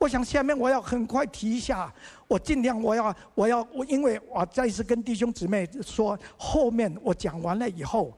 [0.03, 1.89] 我想下面我要很快提一下，
[2.27, 8.11] 我尽量我要我要我，因为我再一次跟弟兄姊妹说，后面我讲完了以后，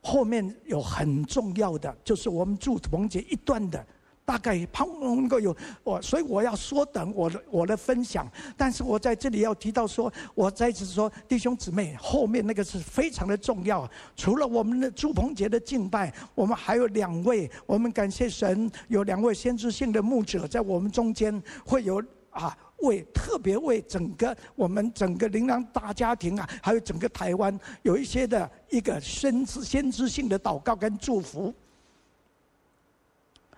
[0.00, 3.84] 后面有很重要的，就是我们住同节一段的
[4.24, 8.26] 大概盼望能够有我，所以我要缩短我的我的分享。
[8.56, 13.88] 但是我在这里要提到说，我再次说，弟兄姊妹，后面那个是非常的重要。
[14.16, 31.54] 除了我们的祝棚节的敬拜，我们还有两位，我们感谢神，有两位先知性的牧者在我们中间，会有啊，为特别为整个我们整个灵粮大家庭啊，还有整个台湾，有一些的一个先知先知性的祷告跟祝福。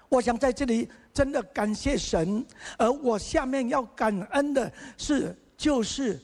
[0.09, 2.45] 我想在这里真的感谢神，
[2.79, 6.21] 而我下面要感恩的是，就是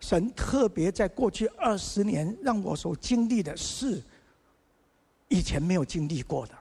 [0.00, 4.02] 神特别在过去二十年让我所经历的事，
[5.28, 6.54] 以前没有经历过的。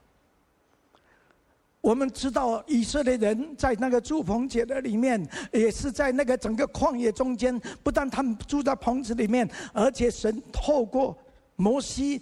[1.82, 5.22] 我们知道以色列人在那个住棚节的里面，
[5.52, 11.18] 也是在那个整个旷野中间，不但他们住在棚子里面，而且神透过
[11.58, 12.22] 摩西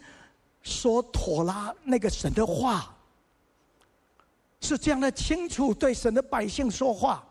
[0.63, 2.97] 说妥拉那个神的话。
[4.61, 7.21] 是这样的清楚对神的百姓说话，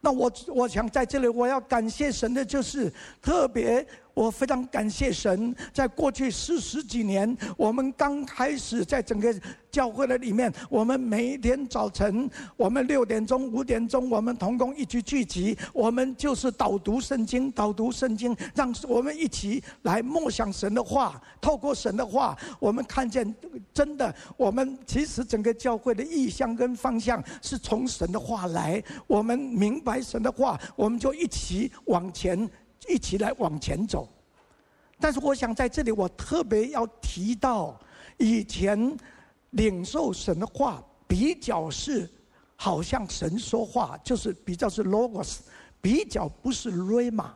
[0.00, 3.84] 那我我想在这里我要感谢神的就是特别。
[4.20, 9.34] 我非常感谢神，在过去四十几年，我们刚开始在整个
[9.70, 21.18] 教会的里面，我们每一天早晨，我们六点钟、五点钟，我们同工一起聚集，我们就是导读圣经，导读圣经，让我们一起来默想神的话。
[21.40, 23.34] 透过神的话，我们看见
[23.72, 28.84] 真的，我们其实整个教会的意向跟方向是从神的话来。
[29.06, 32.46] 我们明白神的话，我们就一起往前。
[32.90, 34.08] 一起来往前走，
[34.98, 37.78] 但是我想在这里，我特别要提到，
[38.18, 38.96] 以前
[39.50, 42.10] 领受神的话比较是
[42.56, 45.38] 好像神说话，就是比较是 logos，
[45.80, 47.30] 比较不是 rama，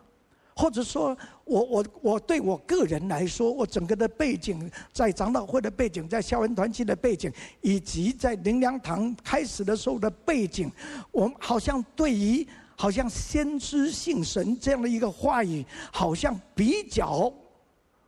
[0.57, 10.69] 或者说我我我对我个人来说，我整个的背景，在长老会的背景，在校园团契的背景，以及在灵粮堂开始的时候的背景，
[11.13, 12.45] 我好像对于。
[12.85, 17.33] 好像先知信神这样的一个话语，好像比较，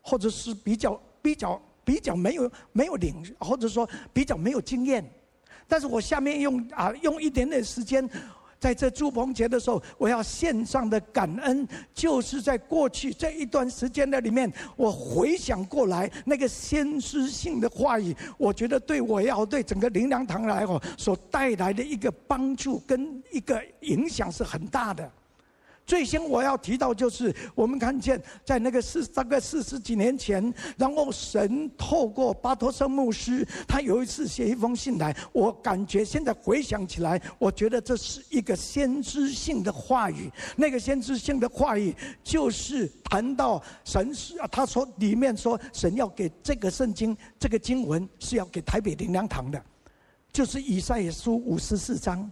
[0.03, 5.03] 或者是比较比较比较没有没有领，或者说比较没有经验。
[5.67, 8.07] 但是我下面用啊用一点点时间。
[8.59, 25.11] 在这祝棚节的时候，我要献上的感恩，就是在过去这一段时间的里面，我回想过来那个先知性的话语，我觉得对我要对整个灵粮堂来哦，所带来的一个帮助跟一个影响是很大的。
[25.87, 40.29] 最先我要提到就是，我们看见在那个四大概四十几年前，然后神透过巴托森牧师，他有一次写一封信来，我感觉现在回想起来，我觉得这是一个先知性的话语。
[40.57, 41.94] 那个先知性的话语
[42.25, 49.64] 就是谈到神是啊，他说里面说神要给这个圣经这个经文是要给台北灵粮堂的，
[50.33, 52.29] 就是以赛亚书五十四章，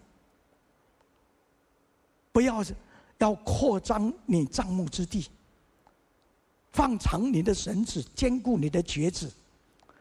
[2.33, 2.65] 不要。
[3.25, 5.27] 要扩张你帐幕之地，
[6.73, 9.33] 放长你的绳子，坚固你的橛子，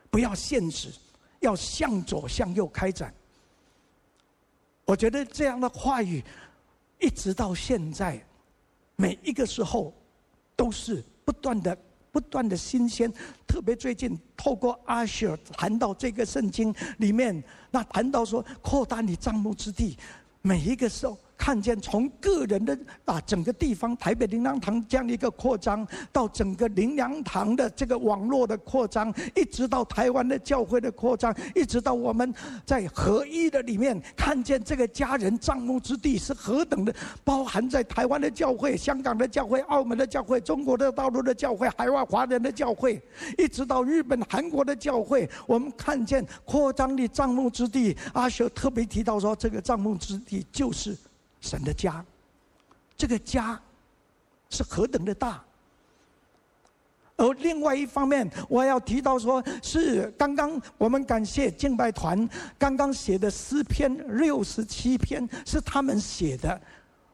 [0.09, 0.91] 不要限制，
[1.39, 3.13] 要向左向右开展。
[4.83, 6.21] 我觉得这样的话语，
[6.99, 8.21] 一直到现在，
[8.97, 9.93] 每一个时候
[10.53, 11.77] 都是不断的、
[12.11, 13.09] 不断的新鲜。
[13.47, 19.97] 特别最近透过阿舍谈到这个圣经里面，那谈到说扩大你帐幕之地，
[20.41, 21.17] 每一个时候。
[21.37, 32.33] 看见从个人的啊整个地方台北灵粮堂这样的一个扩张，到整个灵粮堂的这个网络的扩张，一直到台湾的教会的扩张，一直到我们
[32.65, 43.01] 在合一的里面看见这个家人帐幕之地是何等的，包含在台湾的教会、香港的教会、澳门的教会、中国的大陆的教会、海外华人的教会，
[43.37, 47.95] 一直到日本、韩国的教会，我们看见扩张的帐幕之地。
[48.13, 50.95] 阿舍特别提到说，这个帐幕之地就是。
[51.43, 52.03] 神的家，
[52.95, 53.61] 这个家
[54.49, 55.43] 是何等的大。
[57.17, 62.27] 而另外一方面，我要提到说，是刚刚我们感谢敬拜团
[62.57, 66.59] 刚刚写的诗篇六十七篇，是他们写的。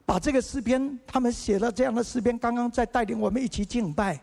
[0.06, 4.20] 把这个诗篇，他们写了这样的诗篇，刚刚在带领我们一起敬拜。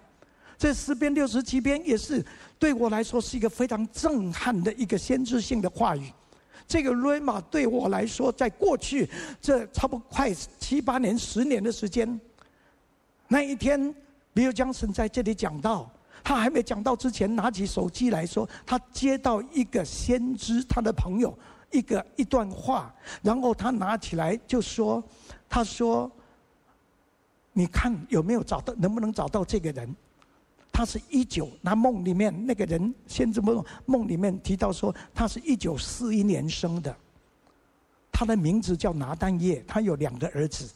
[0.56, 2.24] 这诗篇六十七篇也是
[2.58, 6.10] 对我来说是一个非常震撼的一个先知性的话语。
[6.68, 9.08] 这个瑞玛对我来说，在过去
[9.40, 12.20] 这差不多快七八年、十年的时间，
[13.28, 13.94] 那一天，
[14.34, 15.90] 比尔江神在这里讲到，
[16.24, 21.36] 他还没讲到之前，拿起手机来说，他接到一个先知他的朋友
[21.70, 25.02] 一个一段话，然后他拿起来就说
[25.48, 26.10] ：“他说，
[27.52, 29.94] 你看有没有找到，能不能找到这个人？”
[30.76, 36.94] 他是一九，那梦里面那个人，先知梦梦里面提到说，他是一九四一年生的，
[38.12, 40.68] 他的名字叫拿但业，他有两个儿子，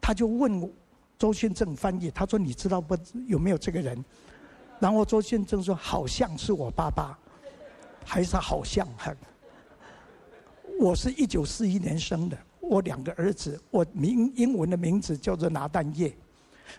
[0.00, 0.68] 他就问
[1.16, 2.98] 周训正翻译，他说：“你知道不？
[3.28, 4.04] 有没有这个人？”
[4.80, 7.16] 然后周训正说：“好像是我爸爸，
[8.04, 9.16] 还是好像很。”
[10.80, 16.12] 我是一九四一年生的，我两个儿子，我名英文的名字叫做拿但业。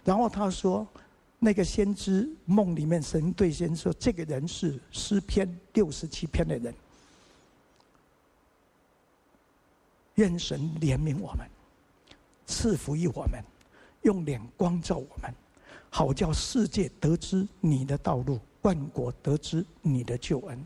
[0.03, 0.85] 然后他说，
[1.43, 6.73] 那个先知梦里面神对先知说，这个人是诗篇六十七篇的人。
[10.15, 11.45] 愿神怜悯我们，
[12.47, 13.43] 赐福于我们，
[14.03, 15.33] 用脸光照我们，
[15.89, 20.65] 好叫世界得知你的道路，万国得知你的救恩。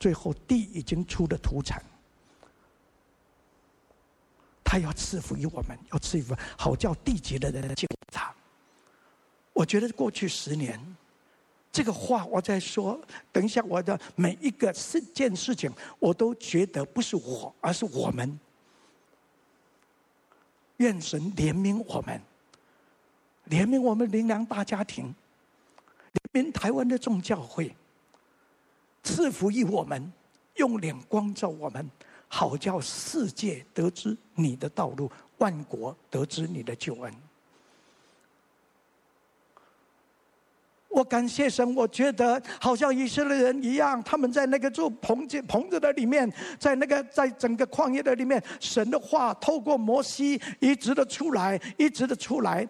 [0.00, 1.80] 最后，地已经出了土产，
[4.64, 8.34] 他要赐福于我们，要赐福，好叫地极的人来救他。
[9.56, 10.78] 我觉得过去十年，
[11.72, 13.00] 这个话我在说。
[13.32, 18.38] 等一下，我的每一个事件事情，我都觉得不是我，而是我们。
[20.76, 22.20] 愿神怜悯我们，
[23.48, 25.14] 怜悯我们灵粮大家庭，
[26.32, 27.74] 怜悯台湾的众教会，
[29.02, 30.12] 赐福于我们，
[30.56, 31.90] 用脸光照我们，
[32.28, 37.25] 好叫世界得知你的道路，万国得知你的救恩。
[40.96, 46.26] 我感谢神，我觉得好像以色列人一样，他们在那个住棚子棚子的里面，
[46.58, 52.66] 在那个在整个旷野的里面，神的话透过摩西一直的出来，一直的出来。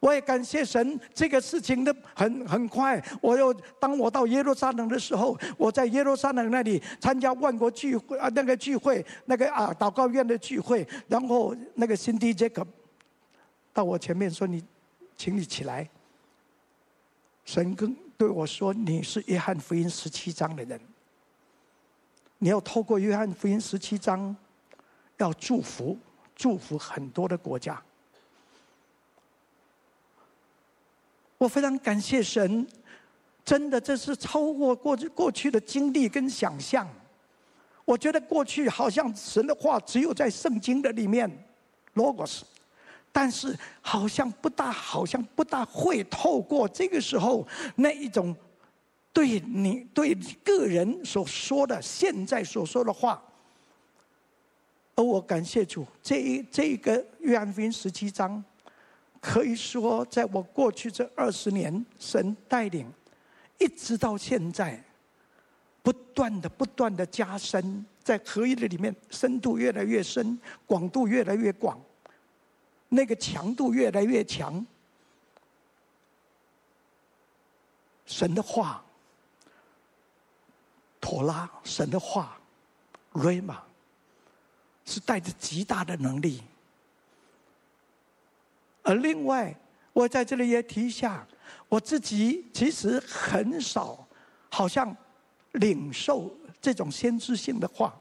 [0.00, 3.02] 我也感谢神，这个事情的很很快。
[3.20, 12.68] 我又当我到耶路撒冷的时候，我在耶路撒冷那里参加万国聚会啊，那个聚会，那个啊祷告院的聚会，然后那个 Cindy Jacob
[13.74, 14.64] 到我前面说：“你，
[15.14, 15.86] 请你起来。”
[17.44, 20.80] 神跟对我说：“你是约翰福音十七章的人，
[22.38, 24.34] 你要透过约翰福音十七章，
[25.18, 25.98] 要祝福
[26.34, 27.80] 祝福很多的国家。”
[31.36, 32.66] 我非常感谢神，
[33.44, 36.88] 真的这是超过过去过去的经历跟想象。
[37.84, 41.30] 我觉得过去好像神的话只有在圣经的里面
[41.94, 42.42] ，Logos。
[43.16, 47.46] 但是好像不大，好像不大会透过这个时候
[47.76, 48.34] 那一种
[49.12, 50.12] 对你对
[50.42, 53.22] 个人所说的现在所说的话。
[54.96, 58.42] 而我感谢主，这一这一个约翰福音十七章，
[59.20, 62.84] 可以说在我过去这二十年，神带领，
[63.58, 64.82] 一直到现在，
[65.84, 70.36] 不断的不断的加深，在合一的里面，深度越来越深，
[70.66, 71.80] 广度越来越广。
[72.94, 74.64] 那个强度越来越强，
[78.06, 78.84] 神的话，
[81.00, 82.38] 妥拉，神的话，
[83.10, 83.60] 瑞玛，
[84.84, 86.40] 是带着极大的能力。
[88.84, 89.52] 而另外，
[89.92, 91.26] 我在这里也提一下，
[91.68, 94.06] 我自己其实很少，
[94.48, 94.96] 好像
[95.52, 98.00] 领受这种先知性的话。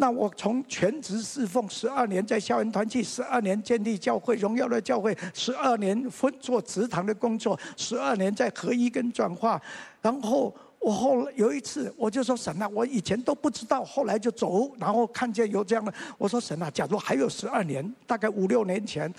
[0.00, 9.60] 那我从全职侍奉十二年，在校园团契十二年，建立教会荣耀的教会十二年，分做职堂的工作十二年，在合一跟转化。
[10.00, 19.12] 然后我后来有一次，我就说神啊，我以前都不知道，后来就走，然后看见有这样的，我说神啊，假如还有十二年，大概五六年前，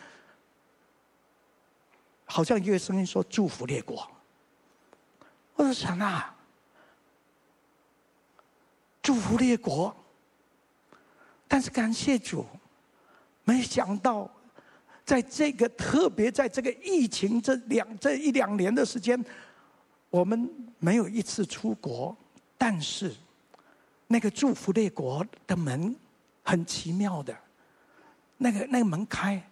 [2.26, 4.10] 好像一个声音说祝福列国。
[5.54, 6.36] 我说神啊，
[9.04, 9.96] 祝福列国。
[11.52, 12.46] 但是感谢主，
[13.44, 14.32] 没想到，
[15.04, 19.22] 在这个特别在这个疫情这两这一两年的时间，
[20.10, 20.50] 我们
[20.80, 22.16] 没有一次出国，
[22.58, 23.14] 但是
[24.08, 25.94] 那个祝福列国的门
[26.42, 27.36] 很奇妙的，
[28.38, 29.44] 那个那个门开。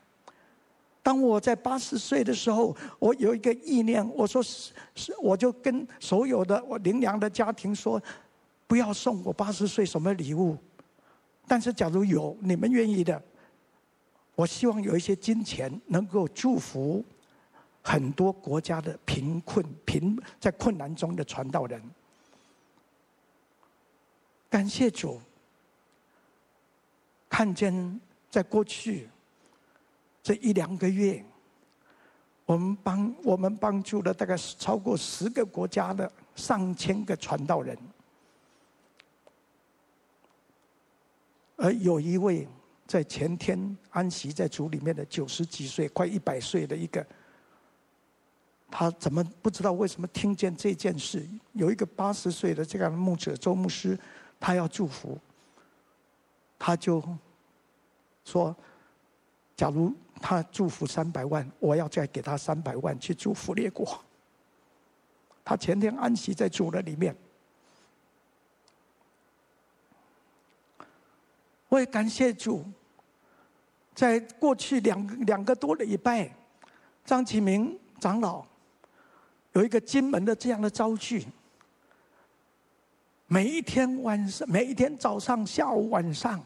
[1.03, 8.01] 当我在八十岁的时候，我有一个意念，我说是是，我就跟所有的我灵粮的家庭说，
[8.67, 10.57] 不要送我八十岁什么礼物。
[11.49, 13.19] 但是，假如有你们愿意的，
[14.35, 17.03] 我希望有一些金钱能够祝福
[17.81, 21.81] 很多国家的贫困、贫在困难中的传道人。
[24.47, 25.19] 感谢主，
[27.27, 29.09] 看见在过去
[30.21, 31.25] 这一两个月，
[32.45, 37.75] 我们帮我们帮助了大概超过十个国家的上千个传道人。
[41.61, 42.47] 而有一位
[42.87, 47.05] 在前天安息在主里面的九十几岁、快一百岁的一个，
[48.71, 51.27] 他怎么不知道为什么听见这件事？
[51.51, 53.99] 有一个八十岁的这样的牧者周牧师，
[54.39, 55.19] 他要祝福，
[56.57, 57.03] 他就
[58.23, 58.55] 说
[59.57, 63.99] ：“假如他祝福三百万，我要再给他三百万去祝福列国。”
[65.43, 67.13] 他前天安息在主的里面。
[71.69, 72.65] 我也感谢主，
[73.95, 76.29] 在过去两两个多礼拜，
[77.05, 78.43] 张启明长老
[79.53, 81.25] 有一个金门的这样的招聚。
[83.27, 86.43] 每一天晚上，每一天早上、下午、晚上，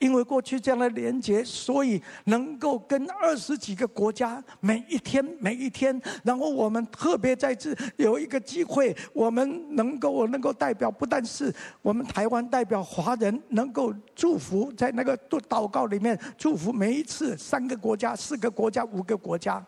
[0.00, 19.64] 因为过去这样的连接，所以能够跟二十几个国家每一天、每一天，然后我们特别在这有一个机会，我们能够我能够代表，不但是我们台湾代表华人，能够祝福在那个祷告里面祝福每一次三个国家、四个国家、五个国家，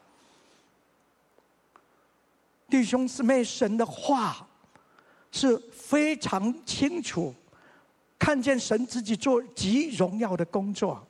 [2.68, 4.48] 弟兄姊妹，神的话。
[5.34, 7.34] 是非常清楚，
[8.22, 11.04] 看见神自己做极荣耀的工作。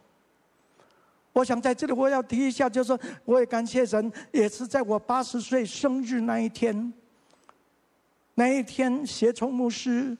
[1.34, 6.90] 我想在这里我要提一下，就是，我也感谢神，也是在我八十岁生日那一天，
[8.34, 10.16] 那一天协崇牧师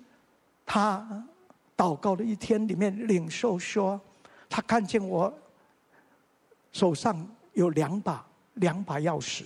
[0.66, 1.26] 他
[1.74, 3.98] 祷告的一天里面，领受说，
[4.50, 5.32] 他看见我
[6.72, 8.22] 手上有两把
[8.54, 9.44] 两把钥匙，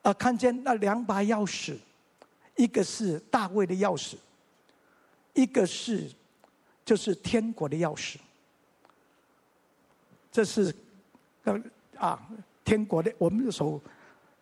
[0.00, 1.76] 啊，看见那两把钥匙。
[2.56, 4.16] 一个是大卫的钥匙，
[5.40, 6.10] 一个是
[6.84, 8.16] 就是天国的钥匙。
[10.32, 10.74] 这是
[11.44, 11.60] 呃
[11.96, 12.20] 啊，
[12.64, 13.80] 天国的我们的手，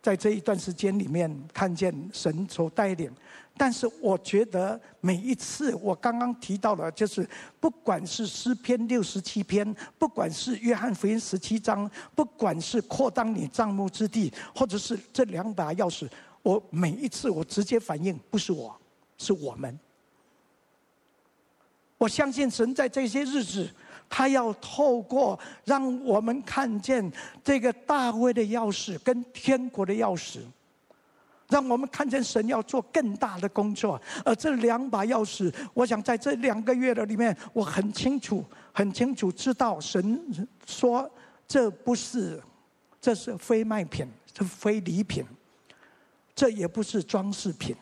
[0.03, 3.11] 在这一段时间里面看见神所带领。
[3.57, 7.29] 但是我觉得每一次我刚刚提到了，就是
[7.59, 16.09] 不管是诗篇六十七篇，不管是约翰福音十七章，不管是扩张你帐目之地，或者是这两把钥匙。
[16.43, 18.79] 我每一次我直接反应，不是我，
[19.17, 19.77] 是我们。
[21.99, 23.69] 我相信神在这些日子，
[24.09, 27.13] 他要透过让我们看见
[27.45, 30.39] 这个大卫的钥匙跟天国的钥匙，
[31.49, 34.01] 让我们看见神要做更大的工作。
[34.25, 41.11] 而这两把钥匙，我想在这两个月的里面，我很清楚、很清楚知道，神说
[41.47, 42.41] 这不是，
[43.01, 45.25] 这是非卖品，这非礼品。
[46.35, 47.75] 这也不是装饰品，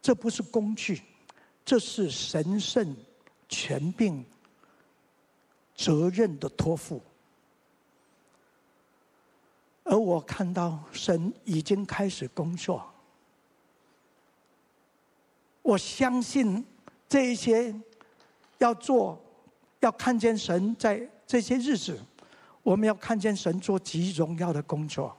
[0.00, 1.02] 这不是工具，
[1.64, 2.96] 这是神圣
[3.48, 4.24] 权柄
[5.74, 7.00] 责任的托付。
[9.84, 12.88] 而我看到神已经开始工作，
[15.60, 16.64] 我相信
[17.08, 17.74] 这一些
[18.58, 19.20] 要做，
[19.80, 21.98] 要看见神在这些日子，
[22.62, 25.16] 我们要看见神做极荣耀的工作。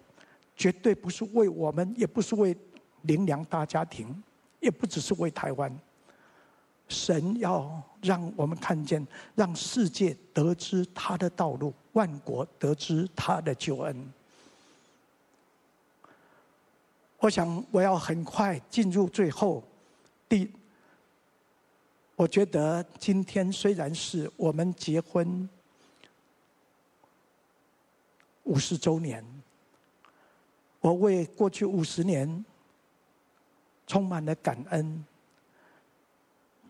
[0.55, 2.55] 绝对不是为我们，也不是为
[3.01, 4.23] 灵粮大家庭，
[4.59, 5.79] 也不只是为台湾。
[6.87, 9.05] 神要让我们看见，
[9.35, 14.13] 让世界得知他的道路，万国得知他的救恩。
[17.19, 19.63] 我想我要很快进入最后。
[20.27, 20.51] 第，
[22.15, 25.47] 我觉得今天虽然是我们结婚
[28.43, 29.23] 五十周年。
[30.81, 32.43] 我为过去五十年
[33.87, 35.05] 充满了感恩，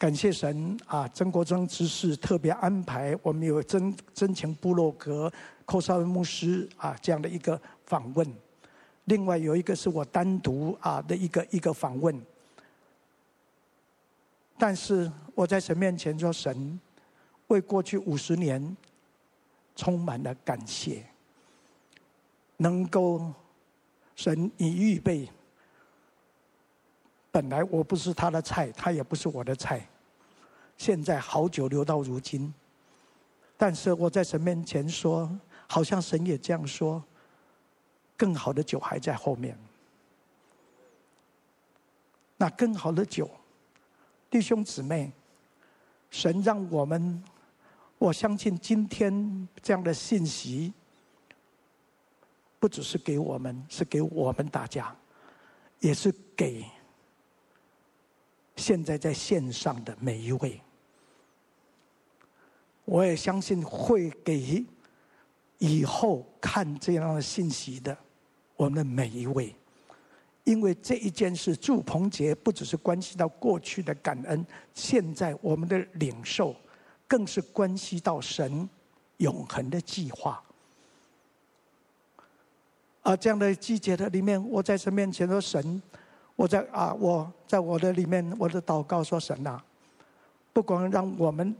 [0.04, 1.08] 感谢神啊！
[1.14, 5.32] 曾国忠执事特别安排我们有真真情部落格
[5.64, 8.30] 寇绍恩牧师啊这样的一个访问，
[9.06, 12.22] 另外有一个是我单独啊的一个一个访问。
[14.58, 16.78] 但是我在神面前说，神
[17.48, 18.76] 为过去五十年
[19.74, 21.06] 充满了感谢，
[22.58, 23.32] 能够。
[24.18, 25.30] 神，你预备。
[27.32, 29.88] 本来我不是他的菜，他也不是我的菜。
[30.78, 32.54] 现在好酒留到如今，
[33.58, 35.30] 但是我在神面前说，
[35.68, 37.04] 好像神也这样说，
[38.18, 39.58] 更好的酒还在后面。
[42.38, 43.30] 那更好的酒，
[44.30, 45.12] 弟兄姊妹，
[46.10, 47.24] 神让我们，
[47.98, 50.74] 我相信今天这样的信息。
[52.60, 54.96] 不只是给我们，是给我们大家，
[55.82, 56.66] 也是给
[58.56, 60.60] 现在在线上的每一位。
[62.86, 64.64] 我也相信会给
[65.58, 67.98] 以后看这样的信息的
[68.58, 69.56] 我们的每一位，
[70.44, 76.54] 因为这一件事祝鹏杰不只是关系到过去的感恩，现在我们的领受
[77.08, 78.70] 更是关系到神
[79.18, 80.44] 永恒的计划。
[83.04, 85.82] 啊，这样的季节的里面，我在神面前说：“神，
[86.44, 89.64] 我在啊，我在我的里面，我的祷告说：神啊，
[90.52, 91.56] 不管让我们，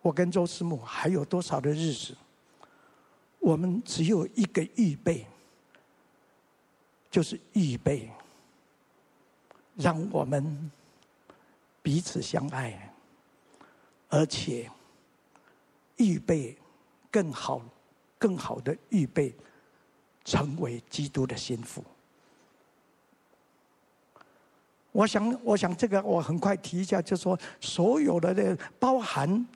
[0.00, 2.16] 我跟周师母还有多少的日子，
[3.38, 5.26] 我们只有一个预备，
[7.10, 8.10] 就是预备，
[9.76, 10.70] 让我们
[11.82, 12.94] 彼此相爱，
[14.08, 14.70] 而且
[15.96, 16.56] 预备
[17.10, 17.60] 更好、
[18.18, 19.34] 更好的预备，
[20.24, 21.84] 成为基督的心腹。
[24.92, 29.46] 我想，我想这个我很快提一下，就是说，所有的这包含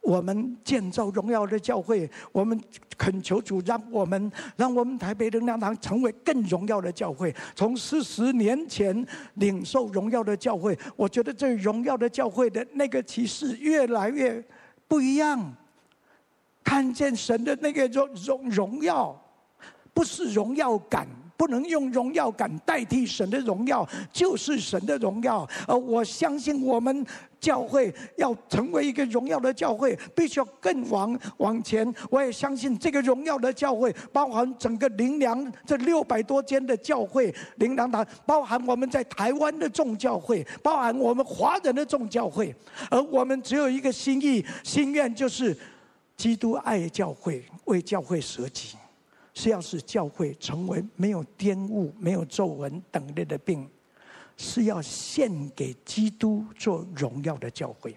[0.00, 2.60] 我们建造荣耀的教会，我们
[2.96, 7.34] 恳求主让我们让我们台北能量堂成为更荣耀的教会。
[7.54, 14.44] 从四十年前领受荣耀的教会，我觉得这荣耀的教会的那个启示越来越
[14.86, 15.54] 不一样，
[16.62, 19.20] 看见神的那个荣荣荣耀，
[19.92, 21.06] 不是荣耀感。
[21.36, 25.48] 不能用荣耀感代替神的荣耀，就是神的荣耀。
[25.66, 27.04] 而我相信，我们
[27.40, 31.92] 教会要成为一个荣耀的教会，必须要更往往前。
[32.10, 42.54] 我也相信，这个荣耀的教会，包含整个灵粮这六百多间的教会灵粮堂，包含我们在台湾的众教会，包含我们华人的众教会。
[42.88, 45.56] 而我们只有一个心意、心愿，就是
[46.16, 48.76] 基督爱教会，为教会舍己。
[49.34, 53.68] 是要使教会成为没有玷污、没有皱纹等类的病，
[54.36, 57.96] 是要献给基督做荣耀的教会。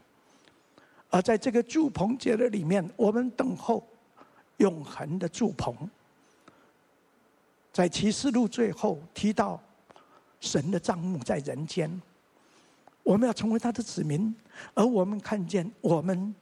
[1.10, 3.86] 而在这个祝棚节的里面，我们等候
[4.58, 5.76] 永恒的祝棚。
[7.72, 9.62] 在启示录最后提到
[10.40, 12.02] 神的帐幕在人间，
[13.04, 14.34] 我们要成为他的子民，
[14.74, 16.34] 而我们看见我们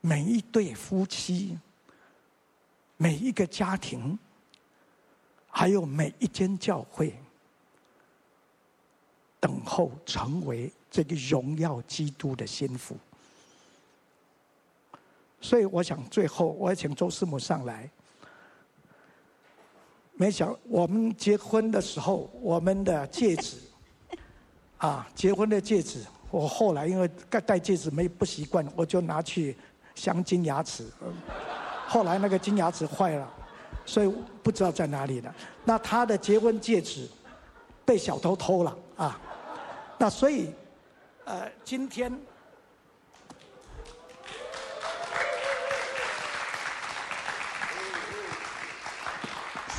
[0.00, 1.58] 每一对夫妻。
[3.02, 4.16] 每一个家庭，
[5.50, 7.12] 还有每一间教会，
[9.40, 12.96] 等候成为这个荣耀基督的心腹。
[15.40, 17.90] 所以，我想最后我要请周师母上来。
[20.12, 23.56] 没想我们结婚的时候，我们的戒指，
[24.78, 29.56] 啊，结婚的戒指，我后来因为戴戴戒指没不习惯，我就拿去
[29.96, 30.88] 镶金牙齿。
[31.92, 33.28] 后来那个金牙齿坏了，
[33.84, 34.10] 所以
[34.42, 35.34] 不知道在哪里了。
[35.62, 37.06] 那他的结婚戒指
[37.84, 39.20] 被小偷偷了啊！
[39.98, 40.54] 那所以，
[41.26, 42.10] 呃，今天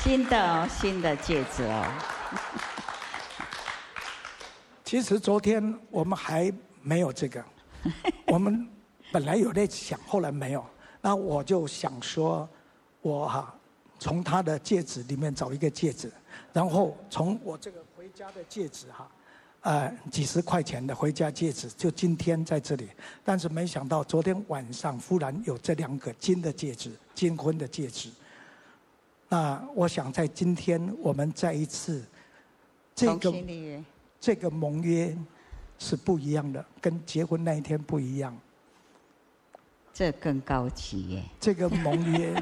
[0.03, 1.83] 新的哦，新的戒指哦。
[4.85, 7.43] 其实昨天我们还没有这个，
[8.27, 8.69] 我们
[9.11, 10.63] 本来有在想，后来没有。
[11.05, 12.47] 那我就想说，
[13.01, 13.53] 我哈
[13.99, 16.09] 从他的戒指里面找一个戒指，
[16.53, 19.11] 然后从我这个回家的戒指哈，
[19.63, 22.87] 呃几十块钱的回家戒指，就今天在这里。
[23.21, 28.09] 但是没想到昨天晚上忽然有这两个金的戒指，金婚的戒指。
[29.27, 32.01] 那我想在今天我们再一次，
[32.95, 33.33] 这个
[34.21, 35.13] 这个盟约
[35.77, 38.33] 是不一样的，跟结婚那一天不一样。
[39.93, 41.23] 这更高级耶！
[41.39, 42.33] 这个盟约，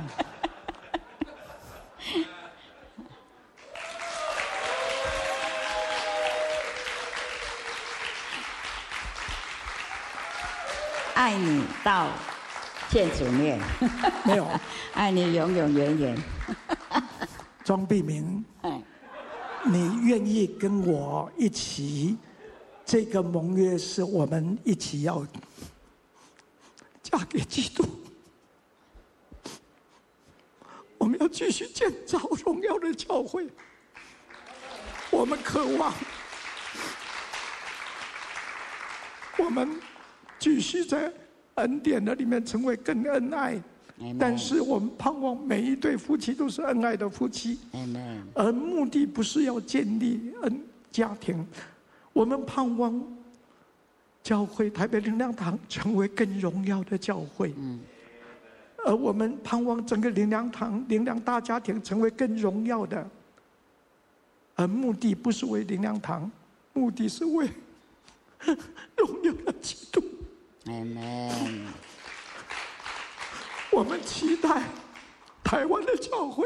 [11.14, 12.08] 爱你到
[12.90, 13.60] 见主面，
[14.24, 14.48] 没有，
[14.94, 16.18] 爱你永永远远。
[17.66, 18.46] 庄碧明，
[19.66, 22.18] 你愿意跟我一起？
[22.86, 25.26] 这个盟约是我们一起要。
[27.12, 27.84] 嫁给基督，
[30.98, 33.48] 我们要继续建造荣耀的教会。
[35.10, 35.94] 我们渴望，
[39.38, 39.78] 我们
[40.40, 41.12] 继续在
[41.56, 43.62] 恩典的里面成为更恩爱。
[44.18, 47.60] 但是我们盼望每一对夫妻都是恩爱的夫妻。
[48.34, 51.46] 而目的不是要建立恩家庭，
[52.14, 53.21] 我们盼望。
[54.24, 57.54] 教会台北灵粮堂成为更荣耀的教会，
[58.86, 63.10] 而我们盼望整个灵粮堂灵粮大家庭成为更荣耀的，
[64.56, 66.30] 而目的不是为灵粮堂，
[66.74, 67.50] 目的是为
[68.96, 70.04] 荣耀的基督。
[70.66, 71.66] Amen。
[73.72, 74.64] 我们期待
[75.44, 76.46] 台湾的教会，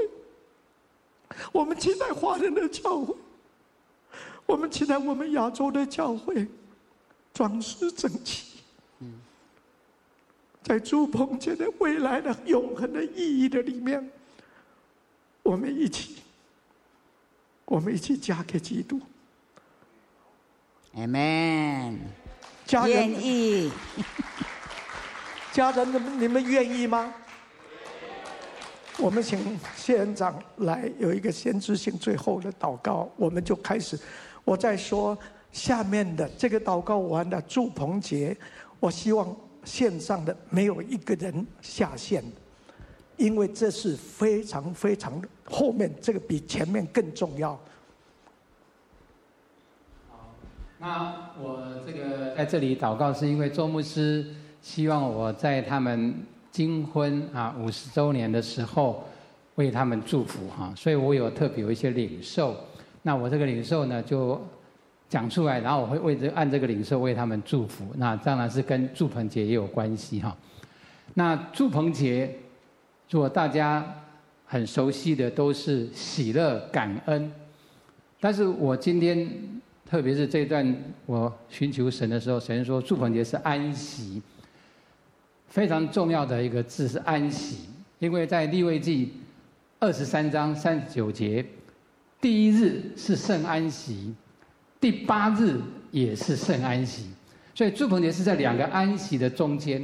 [1.52, 3.14] 我们期待华人的教会，
[4.46, 6.48] 我们期待我们亚洲的教会。
[7.36, 8.60] 装饰整齐，
[10.64, 14.10] 在住棚节的未来的永恒的意义的里面，
[15.44, 16.16] 我们一起，
[17.66, 19.02] 我们一起嫁给基督。
[20.96, 21.98] Amen。
[22.66, 23.70] 家人愿意。
[25.52, 27.14] 家人，你们你们愿意吗？
[28.98, 34.00] 我们请谢院长来有一个先知性最后的祷告，我们就开始。
[34.46, 35.18] 我在说
[35.56, 38.36] 下面的这个祷告完的，祝棚节，
[38.82, 39.34] 我希望
[39.64, 42.22] 线上的没有一个人下线，
[43.16, 47.58] 因为这是非常非常后面这个比前面更重要。
[50.78, 54.26] 那我这个在这里祷告，是因为周牧师
[54.62, 56.14] 希望我在他们。
[56.56, 59.04] 金婚啊，五十周年的时候，
[59.56, 62.56] 为他们祝福哈，所以我有特别有一些领受。
[63.02, 64.42] 那我这个领受呢，就
[65.10, 67.86] 讲出来，然后我会为这按这个领受为他们祝福。
[67.96, 70.36] 那当然是跟祝棚节也有关系哈。
[71.14, 72.36] 那祝棚节，
[73.10, 73.86] 如果大家
[74.46, 77.32] 很熟悉的都是喜乐感恩，
[78.20, 79.30] 但是我今天
[79.90, 80.76] 特别是这段
[81.06, 84.22] 我寻求神的时候，神说祝棚节是安息。
[85.48, 89.14] 非常重要的一个字是安息，因为在利未记
[89.80, 91.46] 二十三章三十九节，
[92.20, 94.14] 第一日是圣安息，
[94.86, 95.60] 第八日
[95.90, 97.10] 也是圣安息，
[97.56, 99.84] 所以祝棚节是在两个安息的中间。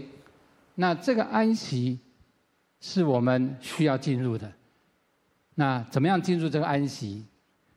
[0.76, 1.98] 那这个安息
[2.80, 4.48] 是我们需要进入的。
[5.56, 7.26] 那怎么样进入这个安息？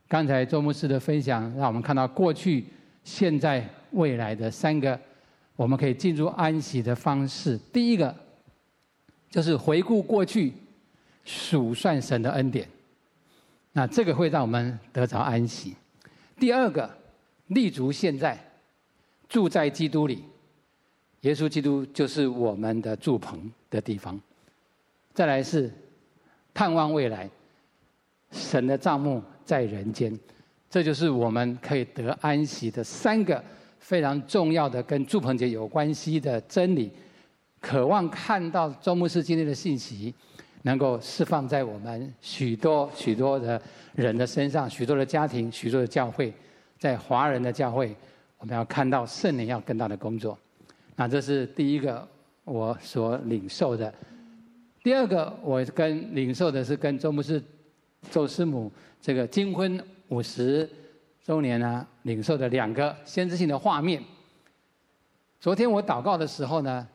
[0.07, 2.63] 刚才周牧师的分享让我们看到过去、
[3.03, 4.99] 现在、未来的三个。
[5.55, 8.15] 我们可以进入安息的方式，第一个
[9.31, 10.53] 就是回顾过去，
[11.23, 12.69] 数算神的恩典，
[13.71, 15.75] 那这个会让我们得着安息。
[16.37, 16.95] 第二个，
[17.47, 18.37] 立足现在，
[19.27, 20.23] 住在基督里，
[21.21, 24.19] 耶稣基督就是我们的住棚的地方。
[25.13, 25.71] 再来是
[26.53, 27.29] 盼望未来，
[28.31, 30.17] 神的帐幕在人间，
[30.69, 33.43] 这就是我们可以得安息的三个。
[33.77, 36.91] 非常重要的跟祝棚节有关系的真理，
[37.59, 40.11] 渴望看到周牧师今天的信息，
[40.63, 43.61] 能够释放在我们许多许多的
[43.93, 46.33] 人的身上，许多的家庭，许多的教会，
[46.85, 47.95] 在华人的教会，
[48.37, 50.37] 我们要看到圣灵要更大的工作。
[50.95, 52.07] 那这是第一个
[52.43, 53.91] 我所领受的。
[54.83, 57.41] 第二个我跟领受的是跟周牧师、
[58.11, 58.71] 周师母
[59.01, 60.69] 这个金婚五十
[61.23, 63.99] 周年呢，领受的两个先知性的画面。
[65.39, 66.87] 昨天我祷告的时候呢，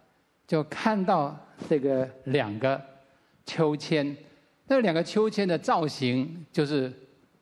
[0.46, 1.36] 就看到
[1.68, 2.80] 这个两个
[3.44, 4.16] 秋千，
[4.68, 6.92] 那两个秋千的造型就是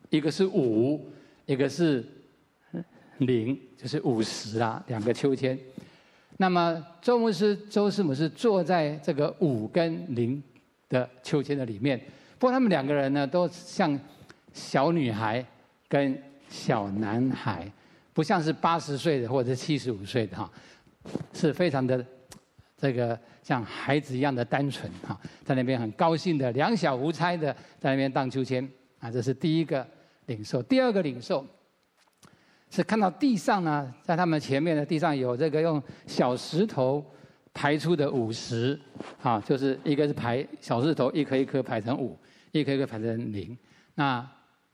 [0.09, 1.07] 一个是五，
[1.45, 2.03] 一个是
[3.19, 5.57] 零，就是五十啦，两个秋千。
[6.37, 10.41] 那么周牧师、周师母是坐在这个五跟零
[10.89, 11.99] 的秋千的里面，
[12.37, 13.99] 不过他们两个人呢，都像
[14.53, 15.45] 小女孩
[15.87, 16.21] 跟。
[16.51, 17.71] 小男孩，
[18.11, 20.51] 不像是八十岁的或者七十五岁的哈，
[21.31, 22.03] 是非常的
[22.75, 25.15] 这个像孩子一样的单纯哈，
[25.45, 28.67] 在那边很高兴的两小无猜的在那边荡秋千
[28.97, 29.85] 啊，这是第一个
[30.25, 30.59] 领受。
[30.63, 31.45] 第二个领受
[32.69, 37.03] 是看到地上呢，在他们前面的地上有这个用小石头
[37.53, 38.79] 排出的五十
[39.21, 42.17] 啊，就是一个是排小石头一颗一颗排成五，
[42.51, 43.57] 一颗一颗排成零，
[43.95, 44.25] 那。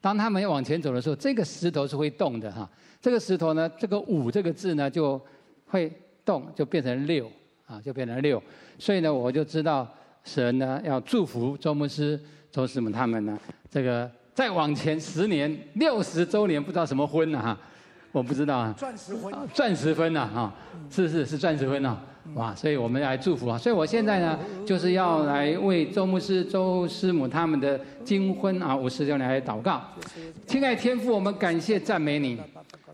[0.01, 2.69] 当他们往前走的时候，这个石头是会动的哈。
[3.01, 5.19] 这个石头呢，这个五这个字呢就
[5.65, 5.91] 会
[6.23, 7.27] 动，就变成六
[7.65, 8.39] 啊，就变成六。
[8.77, 9.91] 所以呢，我就知道
[10.23, 12.21] 神呢要祝福周牧师、
[12.51, 13.35] 周师母他们呢，
[13.67, 17.57] 这个再往前十年，六十周年，不知道什么婚呢哈。
[18.15, 20.53] 我不知道啊，钻石婚，钻石婚呐，哈，
[20.89, 21.97] 是是是钻石婚呐，
[22.33, 29.81] 哇，所以我们来祝福啊，所以我现在呢，就是要来为周牧师、周师母他们的金婚啊五十周年来祷告。
[30.47, 32.39] 亲爱的天父，我们感谢赞美你，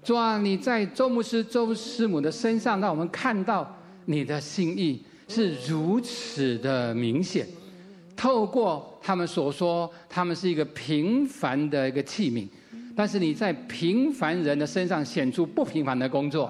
[0.04, 7.48] 主啊，你在周牧师、周师母的身上，让我们看到你的心意是如此的明显，
[8.18, 12.48] 透过他们所说，他们是一个平凡的一个器皿。
[13.02, 16.48] 但是你在平凡人的身上显出不平凡的工作，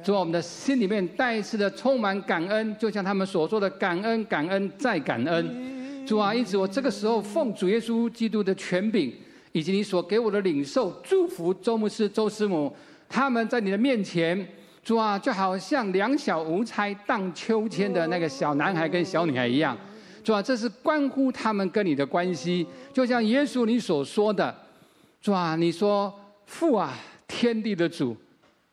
[0.00, 6.06] 主啊，我们的心里面再一次的充满感恩，就像他们所说的感恩、感恩再感恩。
[6.06, 9.12] 主啊，因此我这个时候奉主耶稣基督的权柄，
[9.50, 12.72] 以及你所给我的领受，祝福周牧师、周师母，
[13.08, 14.46] 他们在你的面前，
[14.84, 19.76] 主啊，就好像两小无猜荡秋千的那个小男孩跟小女孩一样。
[20.22, 24.54] 主啊，这是关乎他们跟你的关系，就像耶稣你所说的。
[25.20, 26.14] 主啊，你说
[26.46, 26.96] 父啊，
[27.26, 28.16] 天地的主，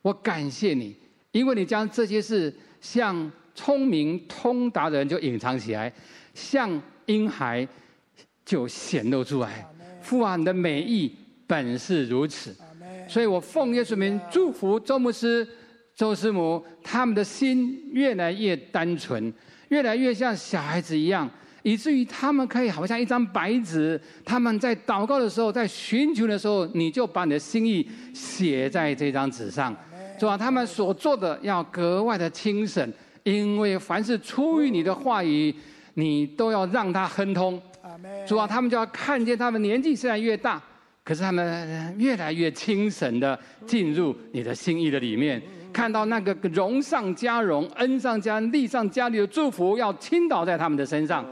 [0.02, 0.96] 我感谢你，
[1.32, 5.92] 因为你将这些事向聪明通达的人就隐藏起来，
[6.34, 7.68] 向婴孩
[8.46, 9.68] 就显露出来。
[10.02, 11.16] 父啊，你的美意
[11.48, 12.56] 本是如此，
[13.08, 15.48] 所以我奉耶稣名祝福周牧师、
[15.96, 19.34] 周师母，他们的心越来越单纯，
[19.70, 21.30] 越来越像小孩子一样，
[21.66, 24.00] 以至于他们可以好像一张白纸。
[24.24, 29.76] 他们在祷告的时候，在寻求的时候，你就把你的心意写在这张纸上，
[30.20, 30.38] 是吧？
[30.38, 32.88] 他们所做的要格外的轻省，
[33.24, 35.52] 因为凡是出于你的话语，
[35.96, 37.60] 你都要让他亨通。
[38.28, 40.62] 主啊，他们就要看见他们年纪虽然越大，
[41.04, 45.42] 可是他们越来越轻省的进入你的心意的里面。
[45.74, 51.26] 看到那个荣上加荣、恩上加恩、利上加利的祝福要倾倒在他们的身上，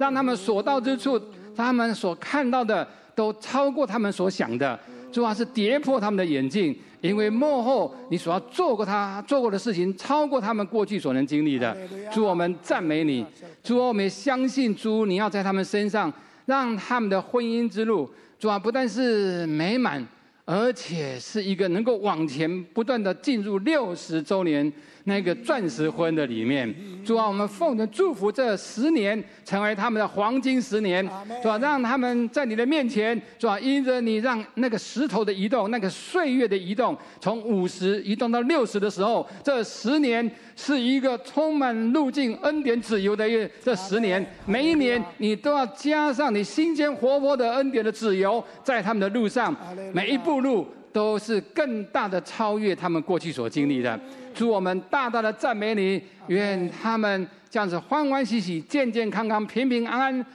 [0.00, 1.20] 让他们所到之处，
[1.54, 4.80] 他们所看到的都超过他们所想的。
[5.12, 11.76] 主要是跌破他们的眼镜，因为幕后你所要做过他做过的事情，超过他们过去所能经历的。
[12.10, 13.26] 主，我们赞美你。
[13.62, 16.10] 主，我们也相信主，你要在他们身上
[16.46, 20.02] 让他们的婚姻之路，主啊不但是美满。
[20.44, 24.72] 而且是一个能够往前不断的进入六十周年
[25.04, 26.72] 那个钻石婚的里面，
[27.04, 31.08] 主啊，我们奉着祝福这十年成为他们的黄金十年，
[31.42, 40.30] 主啊，让他们在你的面前，主啊，因着你让那个石头的移动，那个岁月的移动，从五十移动到六十的时候，这十年。
[40.56, 49.56] 是一个充满路径恩典自由的月这十年，每一年你都要加上你新鲜活泼的恩典的自由，在他们的路上，
[49.94, 53.98] 每一步路都是更大的超越他们过去所经历的。
[54.34, 60.26] 祝我们大大的赞美你，愿他们这样子欢欢喜喜、健健康康、平平安安，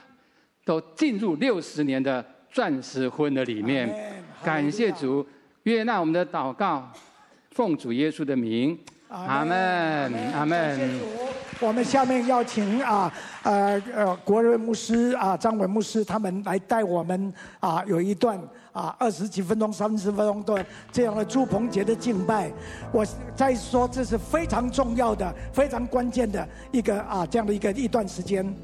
[0.64, 3.88] 都进入六十年的钻石婚的里面。
[4.42, 5.26] 感谢主，
[5.64, 6.90] 悦纳我们的祷告，
[7.50, 8.78] 奉主耶稣的名。
[9.08, 11.00] 阿门，阿门。
[11.60, 13.10] 我们下面要请啊，
[13.42, 18.38] 呃呃，国瑞牧师啊，张伟牧师他们来带我们啊，有一段
[18.72, 22.50] 啊，二十几分钟、三十分钟的这样的朱鹏杰的敬拜。
[22.92, 28.54] 我再说，这是非常重要的、非常关键的一个啊，这样的一个一段时间。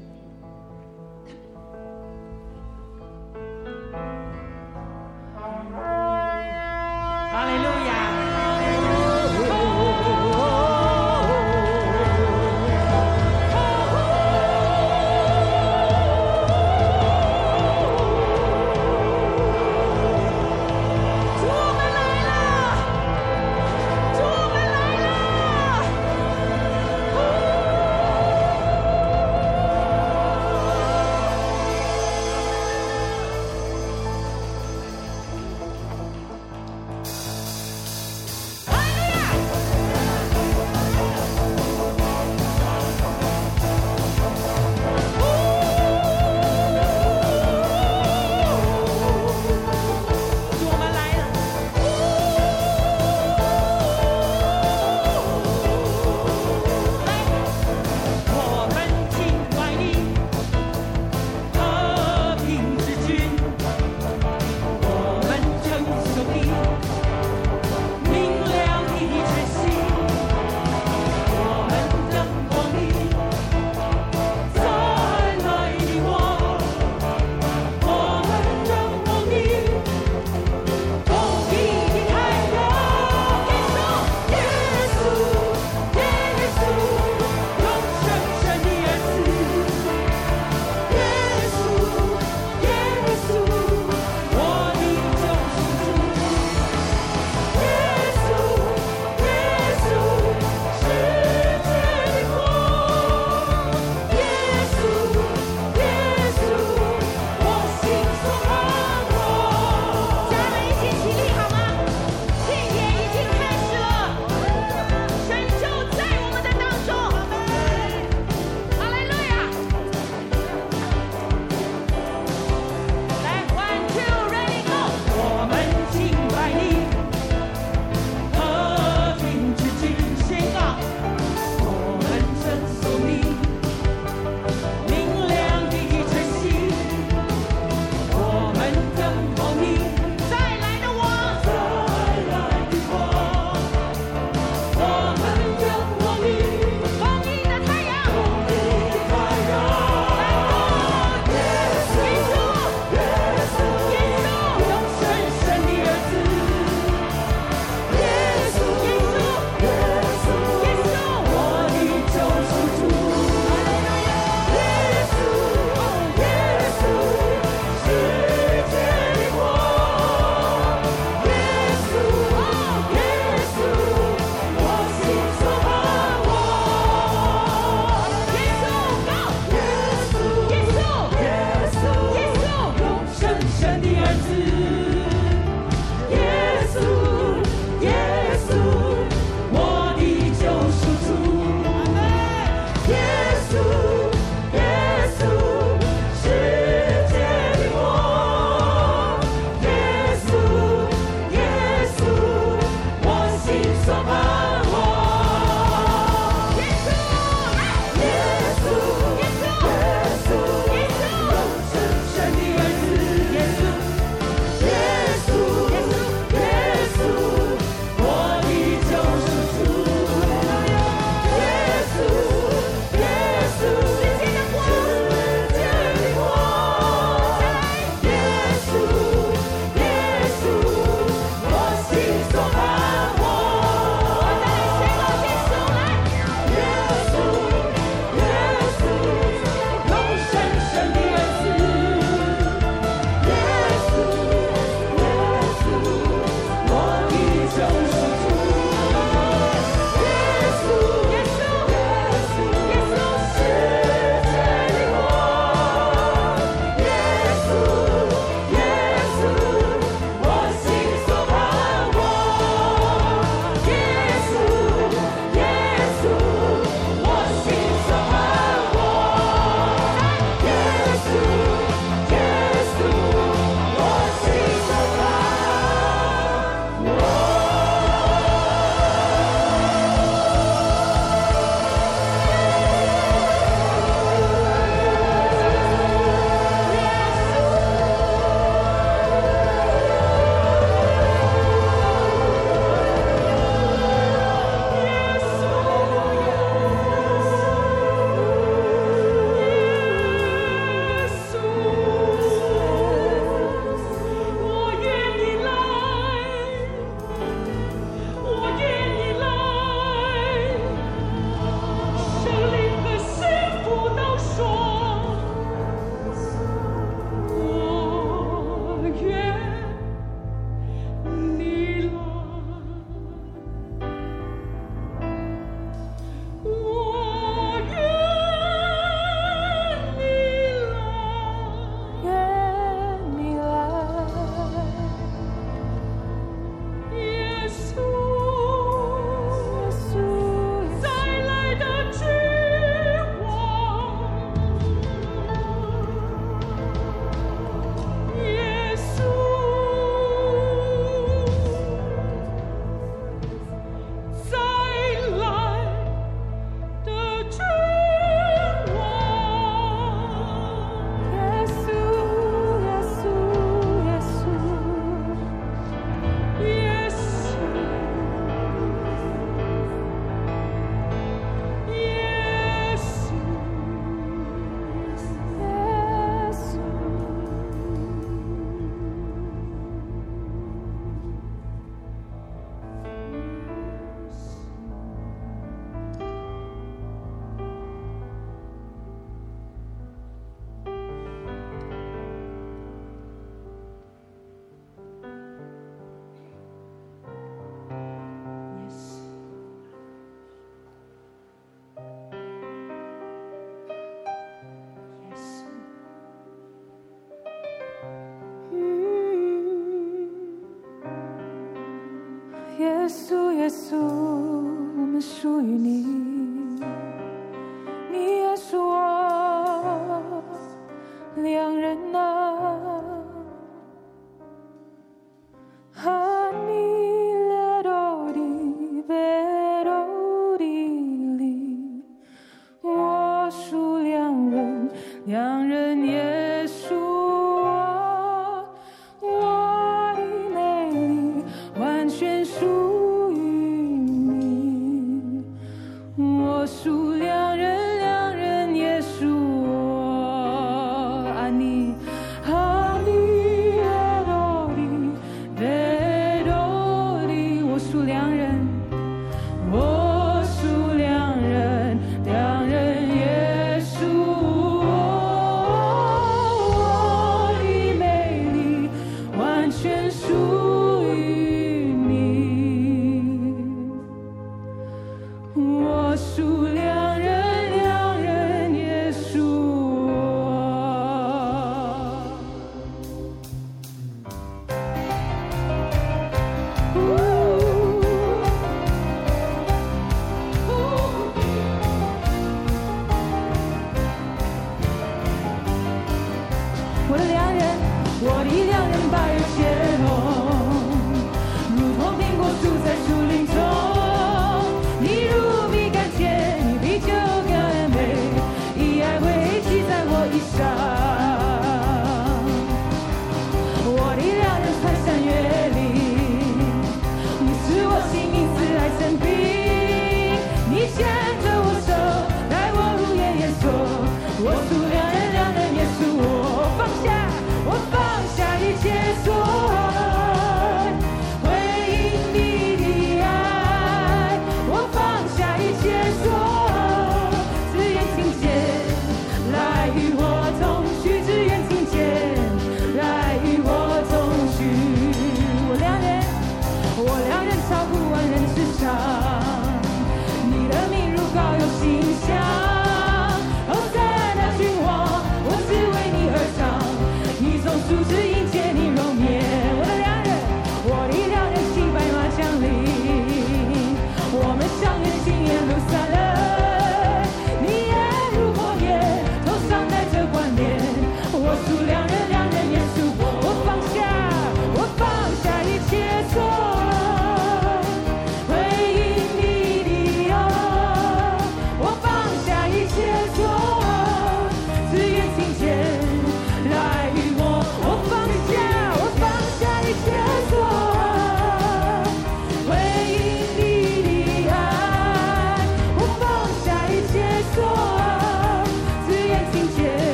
[435.05, 435.52] 两人，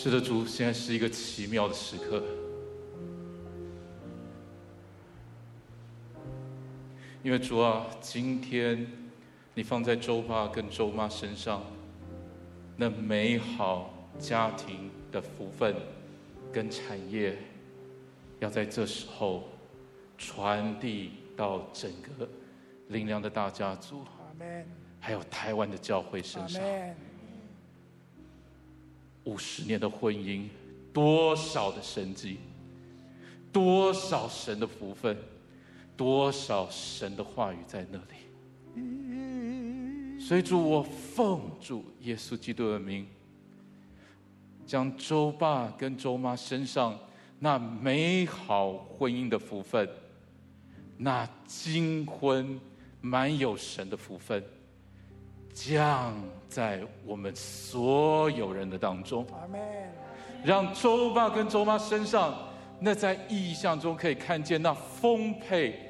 [0.00, 2.22] 是的，主，现在是一个奇妙的时刻，
[7.20, 8.86] 因为主啊，今天
[9.54, 11.64] 你放在周爸跟周妈身上
[12.76, 15.74] 那美好家庭的福分
[16.52, 17.36] 跟产业，
[18.38, 19.48] 要在这时候
[20.16, 22.28] 传递到整个
[22.86, 24.04] 灵良的大家族，
[25.00, 26.62] 还有台湾的教会身上。
[29.28, 30.48] 五十年的婚姻，
[30.90, 32.38] 多少的神迹，
[33.52, 35.14] 多少神的福分，
[35.94, 38.14] 多少神的话语在那里。
[40.18, 43.06] 所以主，我奉主耶稣基督的名，
[44.64, 46.98] 将周爸跟周妈身上
[47.38, 49.86] 那美好婚姻的福分，
[50.96, 52.58] 那金婚
[53.02, 54.42] 满有神的福分。
[55.60, 56.14] 降
[56.48, 59.26] 在我们所有人的当中，
[60.44, 62.32] 让周爸跟周妈身上，
[62.78, 65.80] 那在意象中可以看见那丰沛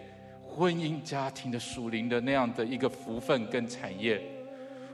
[0.43, 4.23] 婚姻家庭的属灵的那样的一个福分跟产业，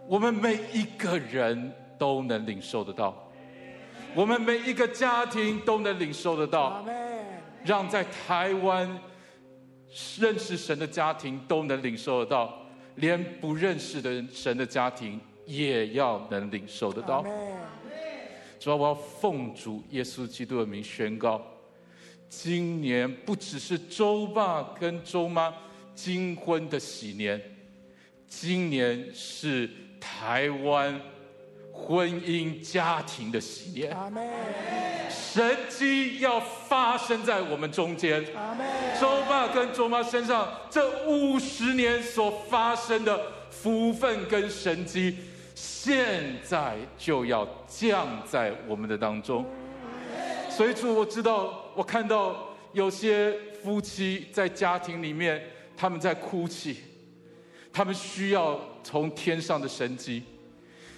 [0.09, 3.14] 我们每一个人都能领受得到，
[4.12, 6.84] 我们每一个家庭都能领受得到，
[7.62, 8.98] 让在台湾
[10.18, 12.64] 认识神的家庭都能领受得到。
[12.96, 17.24] 连不认识的人，神的家庭也要能领受得到。
[18.58, 21.42] 主要我要奉主耶稣基督的名宣告：
[22.28, 25.54] 今年不只是周爸跟周妈
[25.94, 27.40] 金婚的喜年，
[28.26, 29.68] 今年是
[30.00, 31.00] 台湾
[31.74, 33.94] 婚姻家庭的喜年。
[35.10, 38.24] 神迹要发生在我们中间，
[39.01, 43.20] 周爸跟周妈身上这五十年所发生的
[43.51, 45.16] 福分跟神迹，
[45.55, 49.44] 现在就要降在我们的当中。
[50.48, 55.42] 所以主，我知道，我看到有些夫妻在家庭里面，
[55.76, 56.76] 他们在哭泣，
[57.72, 60.22] 他们需要从天上的神迹，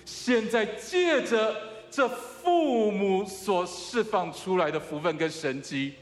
[0.06, 1.54] 现在借着。
[1.88, 5.94] 这父母所释放出来的福分跟神机，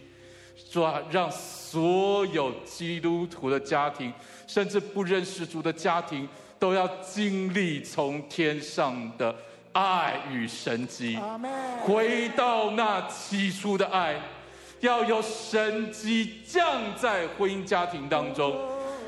[0.57, 4.13] 说啊，让所有基督徒的家庭，
[4.49, 6.27] 甚至不认识主的家庭，
[6.59, 9.33] 都要经历从天上的
[9.73, 11.17] 爱与神机，
[11.83, 14.21] 回到那起初的爱，
[14.81, 18.59] 要有神机降在婚姻家庭当中，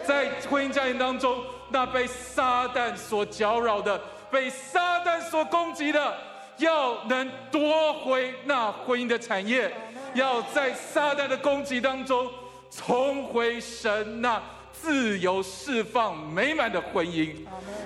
[0.07, 4.01] 在婚姻家庭当中，那被撒旦所搅扰的，
[4.31, 6.17] 被撒旦所攻击的。
[6.59, 9.71] 要能夺回那婚姻的产业，
[10.15, 12.27] 要在撒旦的攻击当中
[12.71, 14.43] 重回神那
[14.73, 17.35] 自由释放美满的婚姻，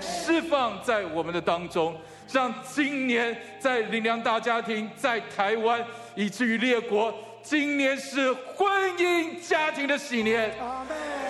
[0.01, 2.01] 释放在我们的当中，
[2.33, 5.85] 让今年在林良大家庭，在台湾
[6.15, 7.13] 以至于列国，
[7.43, 10.55] 今年是婚姻家庭的喜年。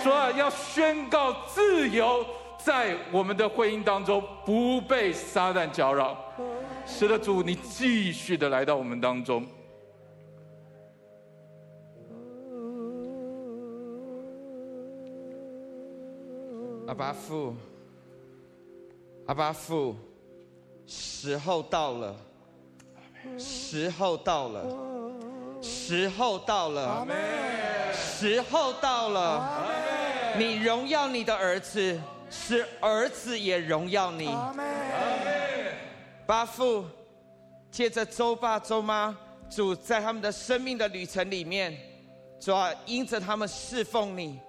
[0.03, 2.23] 主啊，要宣告自由
[2.63, 6.17] 在我们的婚姻当中，不被撒旦搅扰。
[6.85, 9.45] 使得，主，你继续的来到我们当中。
[16.87, 17.55] 阿巴父，
[19.27, 19.95] 阿巴父，
[20.85, 22.15] 时候到了，
[23.37, 24.65] 时候到了，
[25.61, 27.07] 时候到了，
[27.93, 29.65] 时候到了，
[30.37, 31.97] 你荣耀你的儿子，
[32.31, 34.33] 使儿子也荣耀你。
[36.25, 36.85] 八父，
[37.69, 39.15] 借着周爸周妈，
[39.49, 41.77] 主在他们的生命的旅程里面，
[42.39, 44.39] 主啊，因着他们侍奉你。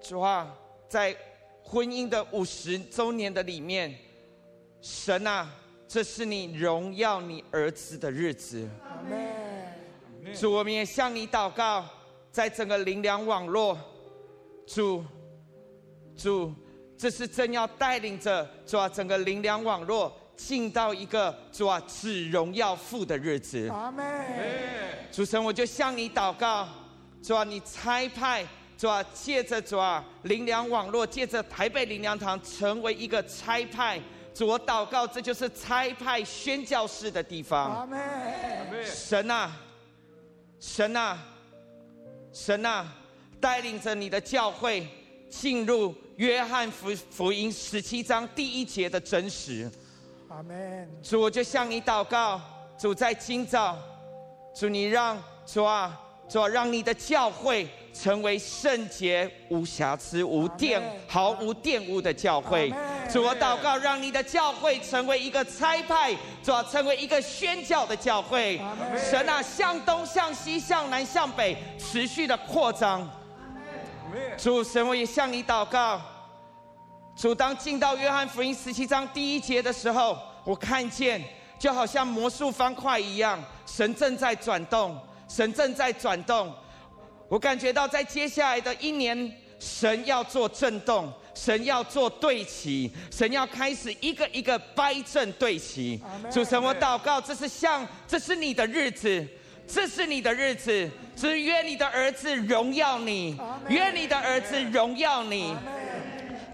[0.00, 0.54] 主啊，
[0.88, 1.14] 在
[1.64, 3.92] 婚姻的五十周年的里面，
[4.80, 5.50] 神啊，
[5.88, 8.68] 这是你荣耀你儿子的日子。
[10.38, 11.84] 主，我们也向你祷告，
[12.30, 13.76] 在整个灵粮网络，
[14.64, 15.04] 主，
[16.18, 16.52] 主，
[16.98, 23.72] 这是正要带领着主啊，整个灵粮网络进到一个主啊，只荣耀父的日子。
[25.12, 26.68] 主神，我就向你祷告，
[27.22, 28.44] 主啊，你差派。
[28.76, 34.00] 主啊，借着主啊，灵粮网络，借着台北灵粮堂，成为一个差派。
[34.32, 37.80] 主，我祷告，这就是差派宣教士的地方。
[37.80, 37.98] 阿门。
[38.84, 39.50] 神啊，
[40.60, 41.18] 神啊，
[42.32, 42.86] 神啊，
[43.40, 44.86] 带领着你的教会
[45.28, 49.70] 进入约翰福福音十七章第一节的真实。
[50.28, 50.88] 阿门。
[51.02, 52.40] 主，我就向你祷告，
[52.78, 53.76] 主在今早，
[54.54, 56.00] 主你让主啊。
[56.28, 62.68] 主啊，让你的教会成为圣洁、无瑕疵、无玷、毫无玷污的教会。
[63.10, 68.60] 主，我祷告，让你的教会成为一个差派，主，成为一个宣教的教会。
[69.10, 73.10] 神啊，向东、向西、向南、向北，持续的扩张。
[74.36, 76.00] 主神，我也向你祷告。
[77.16, 81.22] 主，当进到约翰福音十七章第一节的时候，我看见
[81.58, 84.98] 就好像魔术方块一样，神正在转动。
[85.28, 86.50] 神正在转动，
[87.28, 96.02] 我感觉到在接下来的一年，神要做震动，神要做对齐，神要开始一个一个掰正对齐。
[96.32, 99.28] 主神，我祷告，这是像，这是你的日子，
[99.68, 103.38] 这是你的日子，只愿你的儿子荣耀你，
[103.68, 105.54] 愿你的儿子荣耀你。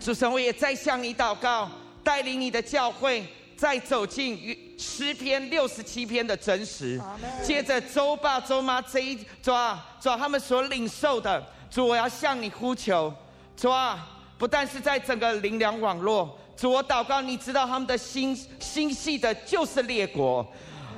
[0.01, 1.71] 主神，我也再向你祷告，
[2.03, 3.25] 带领你的教会。
[3.57, 7.01] 再走进诗篇六十七篇的真实，
[7.43, 13.15] 接着周爸周妈这一抓抓他们所领受的，主，我要向你呼求，
[13.57, 20.45] 主啊，不但是在整个灵粮网络，主，我祷告，你知道他们的心心系的就是列国，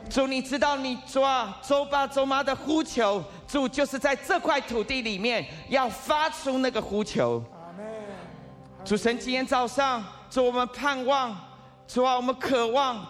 [0.09, 7.43] 主，你知道你主啊周爸周妈的呼求，主就是在这块土地里面要发出那个呼求。
[8.85, 11.37] 主神，今天早上，主我们盼望。
[11.89, 13.07] 主啊，我们渴望，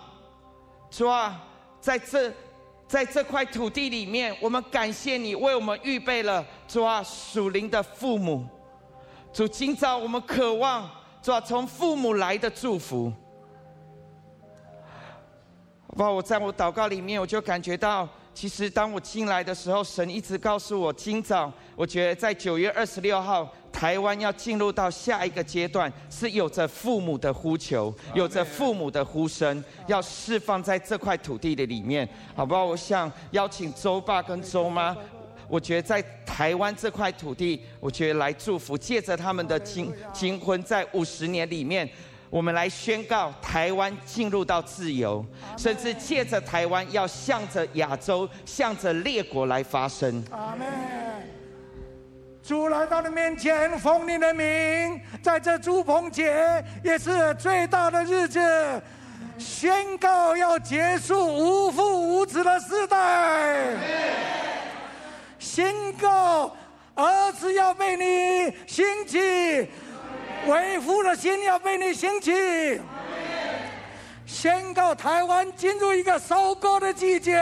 [0.90, 1.40] 主啊，
[1.80, 2.30] 在这，
[2.86, 8.46] 在这块土地里面，我们感谢你为我们预备了主啊属灵的父母。
[9.32, 10.90] 主，今早我们渴望
[11.22, 13.12] 主啊从父母来的祝福。
[15.96, 18.06] 好吧，我在我祷告里面，我就感觉到。
[18.34, 32.62] 其实当我进来的时候，神一直告诉我，今早我觉得在九月二十六号，台湾要进入到下一个阶段，是有着父母的呼求，有着父母的呼声，要释放在这块土地的里面，好不好？
[32.66, 34.94] 我想邀请周爸跟周妈，
[35.48, 41.88] 我觉得在台湾这块土地，我觉得来祝福，借着他们的金金婚，在五十年里面。
[42.28, 45.24] 我们来宣告台湾进入到自由，
[45.56, 50.24] 甚至借着台湾要向着亚洲、向着列国来发声。
[50.30, 50.66] 阿门。
[52.42, 58.40] 主来到你面前，奉你的名，在这住棚节也是最大的日子，
[59.36, 63.74] 宣告要结束无父无子的时代，
[65.40, 66.56] 宣告
[66.94, 69.68] 儿子要被你兴起。
[70.46, 72.80] 为父的心要被你兴起。
[74.26, 77.40] 宣告台湾进入一个收割的季节，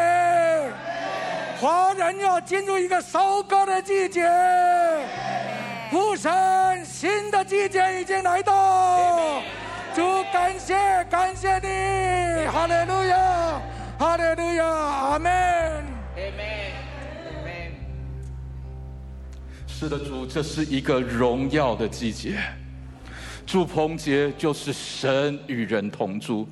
[1.59, 4.29] 华人要进入一个收割的季节。
[5.91, 9.41] 父神，新的季节已经来到，
[9.95, 10.03] 主
[10.33, 10.75] 感谢
[11.09, 13.63] 感谢你，哈利路亚，
[13.99, 16.47] 哈利路亚，阿门，阿门，
[17.27, 17.73] 阿门。
[19.67, 22.39] 是的，主，这是一个荣耀的季节。
[23.47, 26.49] 住棚节就是神与人同住。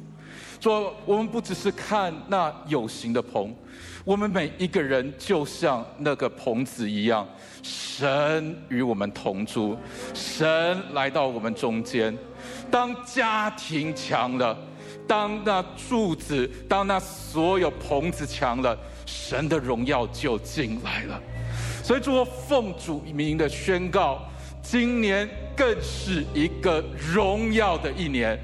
[0.60, 3.52] 说我们不只是看那有形的棚，
[4.04, 7.26] 我们每一个人就像那个棚子一样，
[7.62, 9.76] 神与我们同住，
[10.14, 12.16] 神来到我们中间。
[12.70, 14.56] 当家庭强了，
[15.04, 21.20] 当那柱子，当那所有棚子强了，神的荣耀就进来了。
[21.82, 24.22] 所以，主，我奉主名的宣告，
[24.62, 28.38] 今年更是一个荣耀的一年。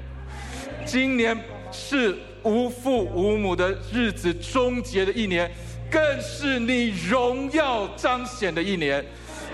[0.85, 1.35] 今年
[1.71, 5.49] 是无父无母的日子终结的一年，
[5.89, 9.03] 更是你荣耀彰显的一年，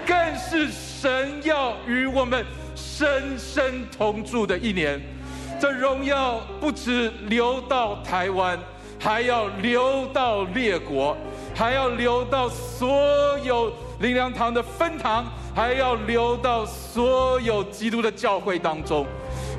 [0.05, 2.43] 更是神要与我们
[2.75, 4.99] 深深同住的一年。
[5.61, 8.59] 这荣耀不止流到台湾，
[8.99, 11.15] 还要流到列国。
[11.57, 19.05] 还要流到所有灵粮堂的分堂，还要流到所有基督的教会当中。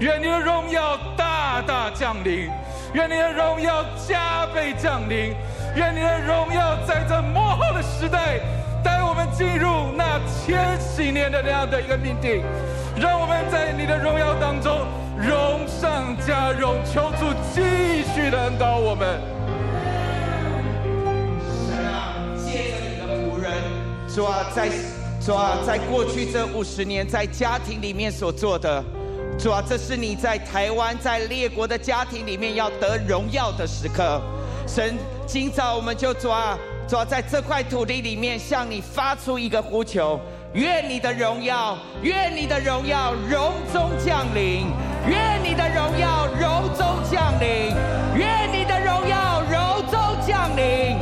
[0.01, 2.51] 愿你的荣耀大大降临，
[2.93, 5.35] 愿你的荣耀加倍降临，
[5.75, 8.39] 愿你的荣耀在这末后的时代
[8.85, 12.43] 带我们进入那千禧年的那样的一个命定。
[13.01, 14.87] 让我们在你的荣耀当中
[15.17, 19.19] 荣上加荣，求主继续的恩膏我们。
[24.17, 24.71] 主啊，在
[25.21, 28.83] 主啊，在过去这五十年，在家庭里面所做的，
[29.39, 34.19] 主啊，这是你在台湾、在列国的家庭里面要得荣耀的时刻。
[34.67, 36.57] 神，今早我们就主啊，
[36.89, 40.19] 主啊，在这块土地里面向你发出一个呼求：
[40.55, 44.65] 愿你的荣耀，愿你的荣耀荣中降临；
[45.07, 47.71] 愿你的荣耀荣中降临；
[48.17, 50.97] 愿你的荣耀荣中降临。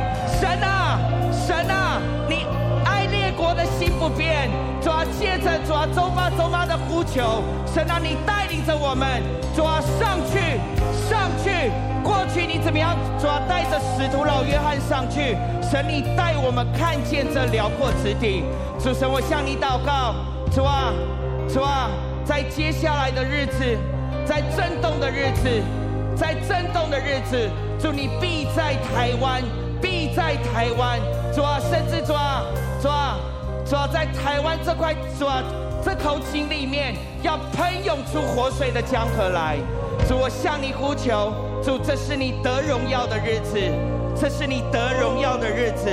[3.77, 4.49] 心不变，
[4.81, 7.41] 主啊，借着主啊，周妈周妈的呼求，
[7.73, 9.21] 神啊，你带领着我们，
[9.55, 10.59] 主啊，上去，
[11.09, 11.71] 上去。
[12.03, 12.95] 过去你怎么样？
[13.19, 18.43] 主啊，带着使徒老约翰上去，神你带我们看见这辽阔之地。
[18.79, 20.13] 主神，我向你祷告，
[20.51, 20.93] 主啊，
[21.49, 21.89] 主啊，
[22.23, 23.77] 在接下来的日子，
[24.23, 25.49] 在震动的日子，
[26.15, 29.41] 在震动的日子，主你必在台湾，
[29.81, 30.99] 必在台湾，
[31.33, 32.43] 主啊，甚至主啊，
[32.79, 33.17] 主啊。
[33.65, 35.41] 主要在台湾这块，主要，
[35.83, 39.57] 这口井里面要喷涌出活水的江河来。
[40.07, 41.33] 主，我向你呼求，
[41.63, 43.59] 主，这是你得荣耀的日子，
[44.15, 45.89] 这是你得荣耀的日子。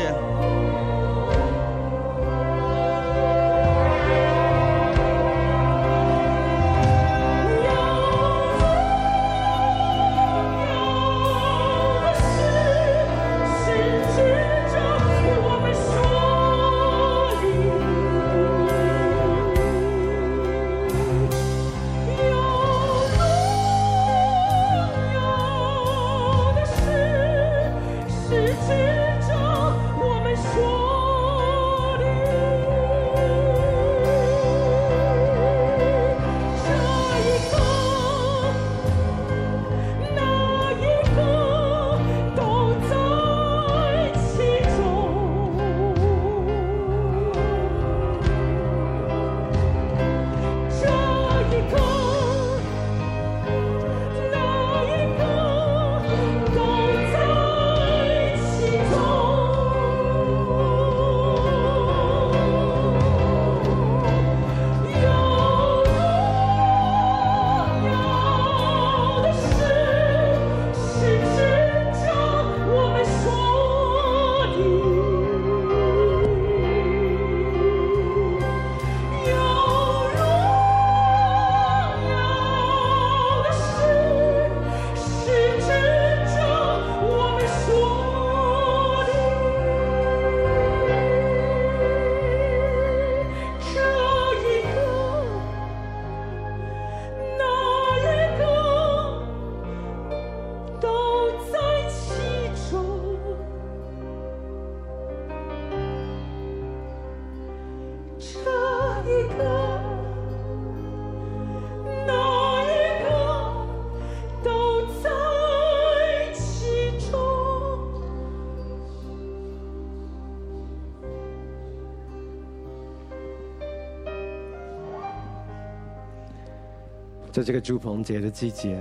[127.42, 128.80] 在这个住棚节的季节，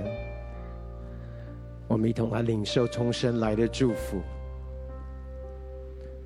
[1.88, 4.22] 我们一同来领受重生来的祝福。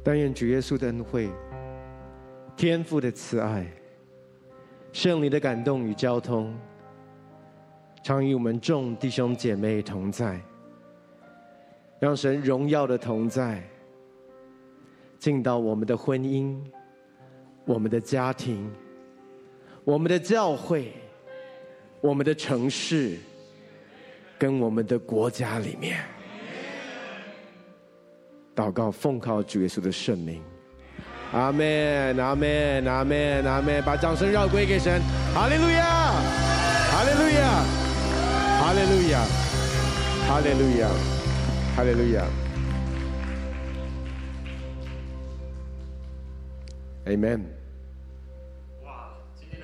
[0.04, 1.30] 但愿主耶稣的恩惠、
[2.54, 3.66] 天父的慈爱、
[4.92, 6.54] 圣灵的感动与交通，
[8.02, 10.38] 常与我们众弟兄姐妹同在，
[11.98, 13.62] 让神荣耀的同在
[15.18, 16.54] 进到我们的婚姻、
[17.64, 18.70] 我们的家庭、
[19.84, 20.92] 我们的教会、
[22.06, 23.18] 我们的城市，
[24.38, 25.98] 跟我们的国家里面。
[28.54, 30.40] 祷告，奉靠主耶稣的圣名，
[31.32, 35.02] 阿门，阿门，阿门，阿门，把掌声绕归给神，
[35.34, 36.12] 哈利路亚，
[36.92, 37.64] 哈利路亚，
[38.60, 39.26] 哈利路亚，
[40.28, 40.88] 哈利路亚，
[41.74, 42.24] 哈利路亚
[47.06, 47.55] ，Amen。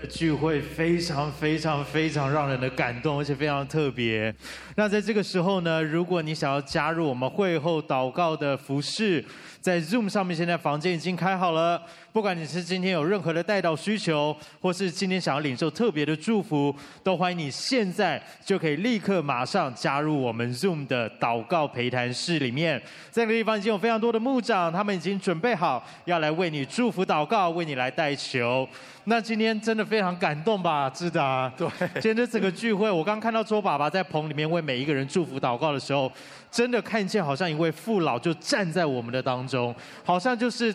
[0.08, 4.34] 聚会非常非常非常让人的感动，而且非常特别。
[4.74, 9.22] 那在这个时候呢，如果你想要加入我们会后祷告的服饰，
[9.60, 11.80] 在 Zoom 上面，现在房间已经开好了。
[12.10, 22.80] 不管你是今天有任何的代祷需求，或是今天想要领受特别的祝福，都欢迎你现在就可以立刻马上加入我们 Zoom 的祷告陪谈室里面。
[23.10, 28.66] 在这个地方已经有非常多的牧长，他们已经准备好要来为你祝福祷告，为你来带球。
[29.04, 31.52] 那今天真的非常感动吧，知道啊？
[31.58, 31.68] 对。
[31.94, 36.10] 今天这整个聚会，我刚看到周爸爸在棚里面为每一个人祝福祷告的时候，
[36.50, 39.74] 真的看见好像一位父老就站在我们的当中，
[40.04, 40.74] 好像就是。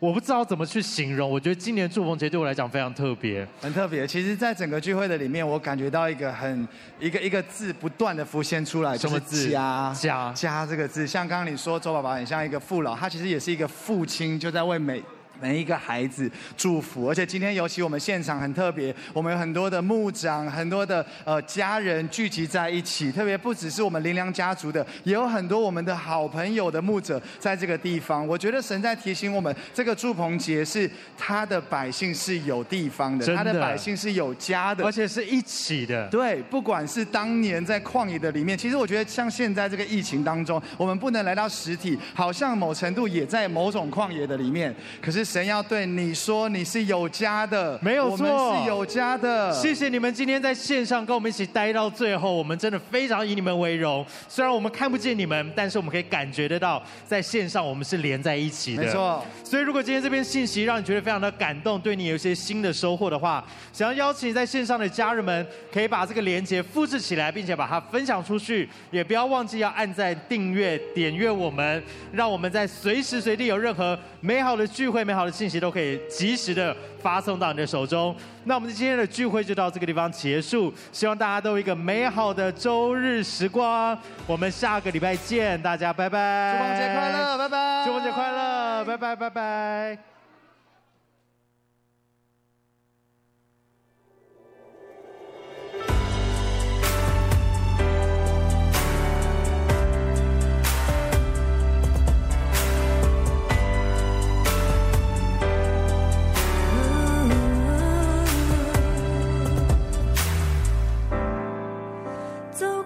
[0.00, 4.06] 我不知道怎么去形容，我觉得今年祝逢节对我来讲非常特别，很特别。
[4.06, 6.68] 其实，在整个聚会的里面，我感觉到一个很
[7.00, 9.36] 一个一个字不断的浮现出来，什么字？
[9.36, 11.06] 就是家，家，家这个字。
[11.06, 15.02] 像刚刚你说周爸爸很像一个父老，他其实也是一个父亲，就在为每。
[15.40, 28.26] 每一个孩子祝福，而且今天尤其我们现场很特别，我们有很多的牧长，很多的呃家人聚集在一起，特别不只是我们林良家族的，也有很多我们的好朋友的牧者在这个地方。
[28.26, 30.88] 我觉得神在提醒我们，这个祝棚节是
[31.18, 36.08] 他的百姓是有地方的，的他的百姓是有家的，而且是一起的。
[36.08, 45.23] 对，不管是当年在旷野的里面，其实我觉得像现在这个疫情当中，我们不能来到实体，好像某程度也在某种旷野的里面，可是。
[45.24, 49.52] 神要对你说，你是有家的，没有错，我们是有家的。
[49.52, 54.04] 谢谢你们今天在线上跟我们一起待到最后，我们真的非常以你们为荣。
[54.28, 58.82] 虽然我们看不见你们，但是我们可以感觉得到，在线上我们是连在一起的。
[58.82, 59.24] 没错。
[59.42, 63.42] 所以如果今天这边信息让你觉得非常的感动，对你有一些新的收获的话，
[63.72, 71.82] 想要邀请在线上的家人们，可以把这个连接复制起来，并且把它分享出去，也不要忘记要按赞、订阅、点阅我们，
[72.12, 78.14] 让我们在随时随地有任何美好的聚会、美好的信息都可以及时的发送到你的手中。
[78.44, 83.96] 那我们今天的聚会就到这个地方结束，希望大家都有一个美好的周日时光。
[84.26, 86.58] 我们下个礼拜见，大家拜拜。
[86.58, 87.84] 祝丰节快乐，拜拜。
[87.84, 90.13] 祝丰节快乐，拜拜拜拜。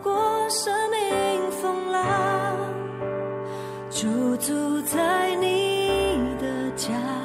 [0.03, 2.57] 过生命风浪
[3.91, 7.18] 驻足在你的家。